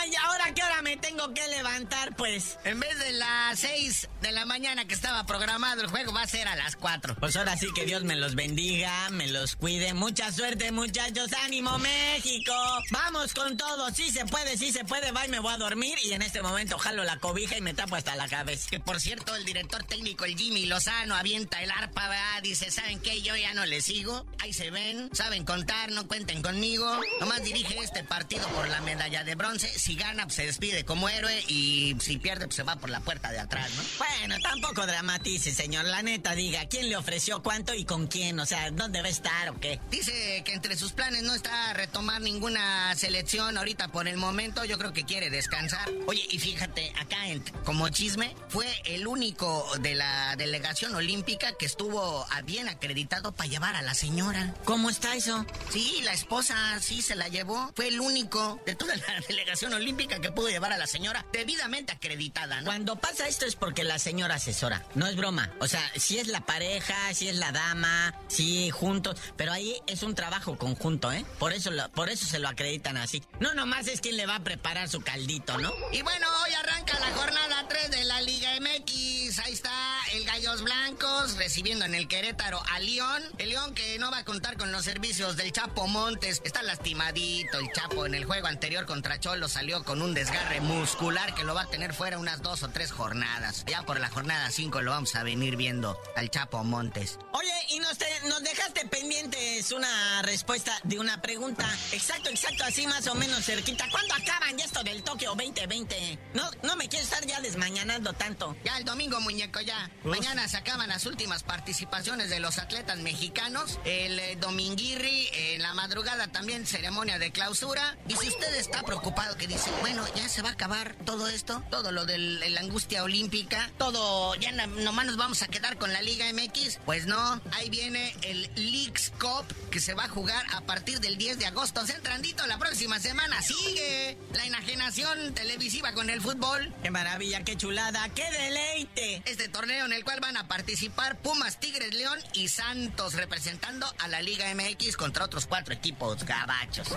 Ay, 0.10 0.16
¿ahora 0.26 0.54
qué 0.56 0.64
hora 0.64 0.82
me 0.82 0.98
tengo 0.98 1.34
que 1.36 1.48
levantar, 1.48 2.16
pues? 2.16 2.58
En 2.64 2.80
vez 2.80 2.98
de 2.98 3.12
las 3.12 3.60
6 3.60 4.08
de 4.22 4.32
la 4.32 4.46
mañana 4.46 4.86
que 4.86 4.96
estaba 4.96 5.24
programado 5.26 5.82
el 5.82 5.88
juego, 5.88 6.12
va 6.14 6.24
a 6.24 6.28
ser 6.28 6.48
a 6.48 6.56
las 6.56 6.76
4. 6.76 7.16
Pues 7.20 7.36
ahora 7.36 7.56
sí 7.58 7.68
que 7.76 7.86
Dios 7.86 8.04
me 8.04 8.16
los 8.16 8.34
bendiga, 8.34 9.10
me 9.12 9.28
los 9.28 9.56
cuide. 9.56 9.94
Mucha 9.94 10.32
suerte, 10.32 10.72
muchachos. 10.72 11.32
¡Ánimo, 11.46 11.78
México! 11.78 12.54
Vamos 12.90 13.36
con 13.36 13.56
todo. 13.56 13.94
Sí 13.94 14.10
se 14.10 14.26
puede, 14.26 14.58
sí 14.58 14.72
se 14.72 14.84
puede. 14.84 15.12
Va 15.12 15.28
y 15.28 15.30
me 15.30 15.40
voy 15.40 15.54
a 15.54 15.58
dormir. 15.58 16.00
Y 16.04 16.14
en 16.14 16.24
este 16.24 16.42
momento 16.42 16.80
jalo 16.80 17.04
la 17.04 17.20
cobija 17.20 17.58
y 17.58 17.62
me 17.62 17.76
tapo 17.76 17.96
hasta 17.96 18.16
la 18.16 18.28
cabeza. 18.28 18.68
Que 18.70 18.80
por 18.80 19.00
cierto, 19.00 19.36
el 19.36 19.46
director 19.46 19.84
técnico, 19.84 20.26
el 20.26 20.36
Jimmy 20.36 20.66
Lozano, 20.66 21.16
avienta 21.16 21.62
el 21.62 21.70
arpa, 21.70 22.08
¿verdad? 22.08 22.42
Dice, 22.42 22.72
¿saben 22.72 23.00
qué? 23.00 23.22
Yo 23.22 23.36
ya 23.36 23.54
no 23.54 23.66
le 23.68 23.82
sigo. 23.82 24.26
Ahí 24.40 24.54
se 24.54 24.72
ven, 24.72 25.10
saben 25.14 25.46
contar, 25.46 25.92
no 25.92 26.08
cuenten 26.08 26.42
conmigo. 26.42 27.00
Nomás 27.20 27.44
dirige 27.44 27.78
este 27.78 28.04
partido 28.04 28.48
por 28.50 28.68
la 28.70 28.82
medalla 28.82 29.24
de 29.24 29.36
bronce. 29.36 29.68
Si 29.78 29.99
gana, 30.00 30.24
pues 30.24 30.36
se 30.36 30.46
despide 30.48 30.84
como 30.86 31.08
héroe. 31.10 31.44
Y 31.48 31.96
si 32.02 32.18
pierde, 32.18 32.46
pues 32.46 32.56
se 32.56 32.64
va 32.64 32.78
por 32.78 32.90
la 32.90 33.02
puerta 33.02 33.32
de 33.32 33.38
atrás, 33.40 33.70
¿no? 33.76 33.84
Bueno, 34.00 34.36
tampoco 34.42 34.88
dramatice, 34.88 35.54
señor. 35.54 35.86
La 35.86 36.02
neta, 36.02 36.34
diga, 36.34 36.66
¿quién 36.68 36.90
le 36.90 36.98
ofreció 36.98 37.44
cuánto 37.44 37.76
y 37.76 37.86
con 37.86 38.08
quién? 38.08 38.40
O 38.40 38.46
sea, 38.48 38.72
¿dónde 38.72 39.02
va 39.02 39.08
a 39.08 39.12
estar 39.12 39.50
o 39.50 39.60
qué? 39.60 39.80
Dice 39.92 40.42
que 40.44 40.54
entre 40.54 40.76
sus 40.76 40.94
planes 40.94 41.22
no 41.24 41.36
está 41.36 41.74
retomar 41.74 42.22
ninguna 42.22 42.96
selección 42.96 43.58
ahorita 43.58 43.90
por 43.90 44.08
el 44.08 44.18
momento. 44.18 44.66
Yo 44.66 44.78
creo 44.80 44.94
que 44.94 45.04
quiere 45.04 45.30
descansar. 45.30 45.88
Oye, 46.08 46.26
y 46.32 46.40
fíjate, 46.40 46.92
acá 47.00 47.28
en- 47.28 47.44
como 47.66 47.90
chisme, 47.90 48.34
fue 48.48 48.66
el 48.86 49.06
único 49.06 49.70
de 49.82 49.94
la 49.96 50.36
delegación 50.38 50.96
olímpica 50.96 51.54
que 51.60 51.66
estuvo 51.66 52.26
a 52.32 52.42
bien 52.42 52.70
acreditado 52.70 53.34
para 53.34 53.50
llevar 53.50 53.76
a 53.76 53.82
la 53.82 53.94
señora. 53.94 54.54
¿Cómo 54.64 54.90
está 54.90 55.14
eso? 55.16 55.46
Sí, 55.72 56.00
la 56.04 56.14
esposa 56.14 56.80
sí 56.80 57.02
se 57.02 57.16
la 57.16 57.28
llevó. 57.28 57.72
Fue 57.76 57.90
el 57.90 58.00
único 58.00 58.62
de 58.66 58.76
toda 58.76 58.96
la 58.96 59.04
delegación 59.28 59.74
olímpica 59.74 59.89
que 59.98 60.32
pudo 60.32 60.50
llevar 60.50 60.72
a 60.72 60.78
la 60.78 60.88
señora 60.88 61.26
debidamente 61.34 61.92
acreditada, 61.94 62.62
¿no? 62.62 62.66
Cuando 62.66 62.96
pasa 62.98 63.28
esto 63.28 63.46
es 63.46 63.56
porque 63.56 63.84
la 63.84 63.98
señora 64.00 64.36
asesora. 64.36 64.84
No 64.96 65.08
es 65.08 65.16
broma. 65.16 65.52
O 65.60 65.68
sea, 65.68 65.82
si 65.96 66.20
es 66.20 66.28
la 66.28 66.42
pareja, 66.42 66.96
si 67.14 67.28
es 67.28 67.36
la 67.36 67.52
dama, 67.52 68.14
si 68.28 68.70
juntos. 68.70 69.18
Pero 69.36 69.52
ahí 69.52 69.82
es 69.88 70.04
un 70.04 70.16
trabajo 70.16 70.58
conjunto, 70.58 71.12
¿eh? 71.12 71.26
Por 71.40 71.54
eso, 71.54 71.72
lo- 71.72 71.90
por 71.90 72.10
eso 72.10 72.26
se 72.26 72.40
lo 72.40 72.48
acreditan 72.50 72.98
así. 72.98 73.24
No 73.40 73.54
nomás 73.54 73.88
es 73.88 74.02
quien 74.02 74.18
le 74.18 74.26
va 74.26 74.36
a 74.36 74.44
preparar 74.44 74.90
su 74.90 75.02
caldito, 75.02 75.58
¿no? 75.58 75.72
Y 75.92 76.02
bueno, 76.02 76.28
hoy 76.46 76.54
arranca 76.54 77.00
la 77.00 77.12
jornada 77.16 77.66
3 77.68 77.92
de 77.92 78.04
la 78.06 78.22
Liga 78.22 78.52
MX. 78.60 79.40
Ahí 79.40 79.54
está 79.54 79.72
el 80.14 80.26
Gallos 80.26 80.62
Blancos 80.64 81.36
recibiendo 81.38 81.86
en 81.86 81.94
el 81.96 82.08
Querétaro 82.08 82.62
a 82.72 82.80
León. 82.80 83.24
El 83.38 83.50
León 83.50 83.74
que 83.74 83.98
no 84.00 84.12
va 84.12 84.20
a 84.20 84.26
contar 84.26 84.58
con 84.58 84.72
los 84.72 84.84
servicios 84.86 85.38
del 85.38 85.52
Chapo 85.52 85.88
Montes. 85.88 86.42
Está 86.44 86.62
lastimadito 86.64 87.60
el 87.60 87.72
Chapo. 87.74 88.06
En 88.06 88.16
el 88.16 88.26
juego 88.26 88.48
anterior 88.48 88.86
contra 88.86 89.20
Cholo 89.20 89.48
salió 89.50 89.84
con 89.84 90.02
un 90.02 90.14
desgarre 90.14 90.62
muscular 90.62 91.34
que 91.36 91.44
lo 91.44 91.54
va 91.54 91.64
a 91.64 91.70
tener 91.70 91.94
fuera 91.94 92.18
unas 92.18 92.42
dos 92.42 92.64
o 92.64 92.70
tres 92.70 92.92
jornadas. 92.92 93.64
Ya 93.68 93.84
por 93.84 94.00
la 94.00 94.10
jornada 94.10 94.50
5 94.50 94.82
lo 94.82 94.92
vamos 94.92 95.16
a 95.16 95.24
venir 95.24 95.56
viendo 95.56 96.00
al 96.16 96.30
Chapo 96.32 96.64
Montes. 96.64 97.20
Oye, 97.34 97.52
y 97.70 97.80
nos, 97.80 97.98
te- 97.98 98.06
nos 98.28 98.42
dejaste 98.44 98.86
pendientes 98.88 99.72
una 99.72 100.22
respuesta 100.24 100.74
de 100.84 101.00
una 101.00 101.22
pregunta. 101.22 101.70
Exacto, 101.92 102.30
exacto, 102.30 102.64
así 102.64 102.88
más 102.88 103.06
o 103.08 103.16
menos 103.16 103.46
cerquita. 103.46 103.86
¿Cuándo 103.92 104.14
acaban 104.16 104.58
ya 104.58 104.66
esto 104.66 104.84
del 104.84 105.04
Tokio 105.04 105.36
2020? 105.36 106.20
No, 106.34 106.50
no 106.64 106.76
me 106.76 106.88
quiero 106.90 107.04
estar 107.04 107.26
ya 107.26 107.40
desmañanando 107.42 108.14
tanto. 108.14 108.56
Ya 108.64 108.78
el 108.78 108.86
domingo, 108.86 109.20
muñeco, 109.22 109.60
ya. 109.62 109.90
Mañana 110.04 110.48
se 110.48 110.58
acaban 110.58 110.88
las 110.88 111.06
últimas 111.06 111.44
participaciones 111.44 112.30
de 112.30 112.40
los 112.40 112.58
atletas 112.58 112.98
mexicanos. 113.00 113.80
El 113.84 114.18
eh, 114.20 114.38
dominguirri, 114.40 115.28
eh, 115.28 115.56
en 115.56 115.62
la 115.62 115.74
madrugada 115.74 116.28
también 116.28 116.66
ceremonia 116.66 117.20
de 117.20 117.32
clausura. 117.32 117.98
Y 118.08 118.16
si 118.16 118.30
usted 118.30 118.56
está 118.56 118.82
preocupado 118.84 119.36
que 119.36 119.48
dice, 119.48 119.70
bueno, 119.82 120.06
ya 120.16 120.30
se 120.30 120.42
va 120.42 120.50
a 120.50 120.54
acabar 120.54 120.96
todo 121.06 121.28
esto, 121.28 121.62
todo 121.70 121.92
lo 121.92 122.06
de 122.06 122.18
la 122.18 122.62
angustia 122.62 123.04
olímpica, 123.04 123.70
todo, 123.78 124.36
ya 124.36 124.52
nomás 124.52 125.06
nos 125.06 125.18
vamos 125.18 125.42
a 125.42 125.48
quedar 125.48 125.78
con 125.78 125.92
la 125.92 126.02
Liga 126.02 126.26
MX, 126.32 126.80
pues 126.86 127.06
no, 127.06 127.42
ahí 127.52 127.70
viene 127.70 128.16
el 128.22 128.50
Leagues 128.56 129.12
Cup 129.20 129.46
que 129.70 129.82
se 129.82 129.94
va 129.94 130.06
a 130.06 130.10
jugar 130.10 130.46
a 130.54 130.62
partir 130.62 131.02
del 131.02 131.18
10 131.18 131.40
de 131.40 131.46
agosto. 131.46 131.86
Centrandito, 131.86 132.48
la 132.48 132.58
próxima 132.58 133.00
semana 133.00 133.42
sigue 133.42 134.18
la 134.34 134.46
enajenación 134.46 135.34
televisiva 135.34 135.94
con 135.94 136.10
el 136.10 136.22
fútbol. 136.22 136.74
¡Qué 136.82 136.90
maravilla, 136.90 137.44
qué 137.44 137.58
chulada, 137.58 138.08
qué 138.10 138.30
deleite! 138.32 139.24
Este 139.26 139.50
torneo 139.50 139.89
en 139.90 139.94
el 139.94 140.04
cual 140.04 140.20
van 140.20 140.38
a 140.38 140.48
participar 140.48 141.18
Pumas, 141.18 141.60
Tigres, 141.60 141.96
León 141.96 142.20
y 142.34 142.48
Santos, 142.48 143.16
representando 143.16 143.92
a 143.98 144.08
la 144.08 144.22
Liga 144.22 144.46
MX 144.54 144.96
contra 144.96 145.26
otros 145.26 145.48
cuatro 145.48 145.74
equipos 145.74 146.24
gabachos. 146.26 146.88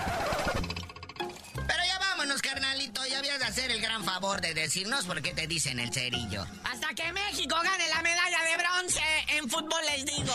Pero 1.55 1.85
ya 1.87 1.98
vámonos, 1.98 2.42
carnalito. 2.42 3.00
Ya 3.07 3.20
habías 3.20 3.38
de 3.38 3.46
hacer 3.46 3.70
el 3.70 3.81
gran 3.81 4.05
favor 4.05 4.42
de 4.42 4.52
decirnos 4.52 5.07
por 5.07 5.22
qué 5.22 5.33
te 5.33 5.46
dicen 5.46 5.81
el 5.81 5.90
cerillo. 5.90 6.46
Hasta 6.64 6.92
que 6.94 7.11
México 7.14 7.57
gane 7.62 7.88
la 7.88 8.02
medalla 8.02 8.42
de 8.42 8.57
bronce 8.59 9.00
en 9.28 9.48
fútbol, 9.48 9.81
les 9.87 10.05
digo. 10.05 10.35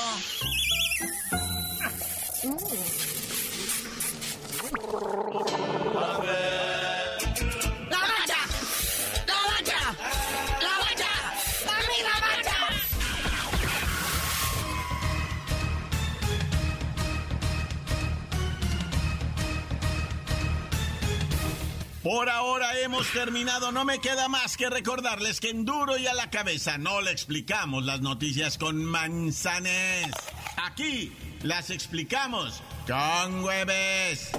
Por 22.07 22.29
ahora 22.29 22.79
hemos 22.79 23.05
terminado. 23.11 23.73
No 23.73 23.83
me 23.83 23.99
queda 23.99 24.29
más 24.29 24.55
que 24.55 24.69
recordarles 24.69 25.41
que 25.41 25.49
en 25.49 25.65
duro 25.65 25.97
y 25.97 26.07
a 26.07 26.13
la 26.13 26.29
cabeza 26.29 26.77
no 26.77 27.01
le 27.01 27.11
explicamos 27.11 27.83
las 27.83 27.99
noticias 27.99 28.57
con 28.57 28.81
manzanes. 28.85 30.09
Aquí 30.55 31.11
las 31.43 31.69
explicamos 31.69 32.63
con 32.87 33.43
hueves. 33.43 34.31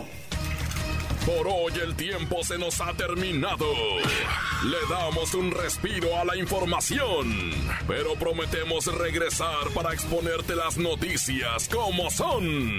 Por 1.27 1.47
hoy 1.47 1.75
el 1.85 1.95
tiempo 1.95 2.43
se 2.43 2.57
nos 2.57 2.81
ha 2.81 2.95
terminado. 2.95 3.67
Le 4.65 4.79
damos 4.89 5.35
un 5.35 5.51
respiro 5.51 6.19
a 6.19 6.25
la 6.25 6.39
información, 6.39 7.53
pero 7.87 8.15
prometemos 8.15 8.87
regresar 8.87 9.69
para 9.75 9.93
exponerte 9.93 10.57
las 10.57 10.79
noticias 10.79 11.69
como 11.69 12.11
son. 12.11 12.79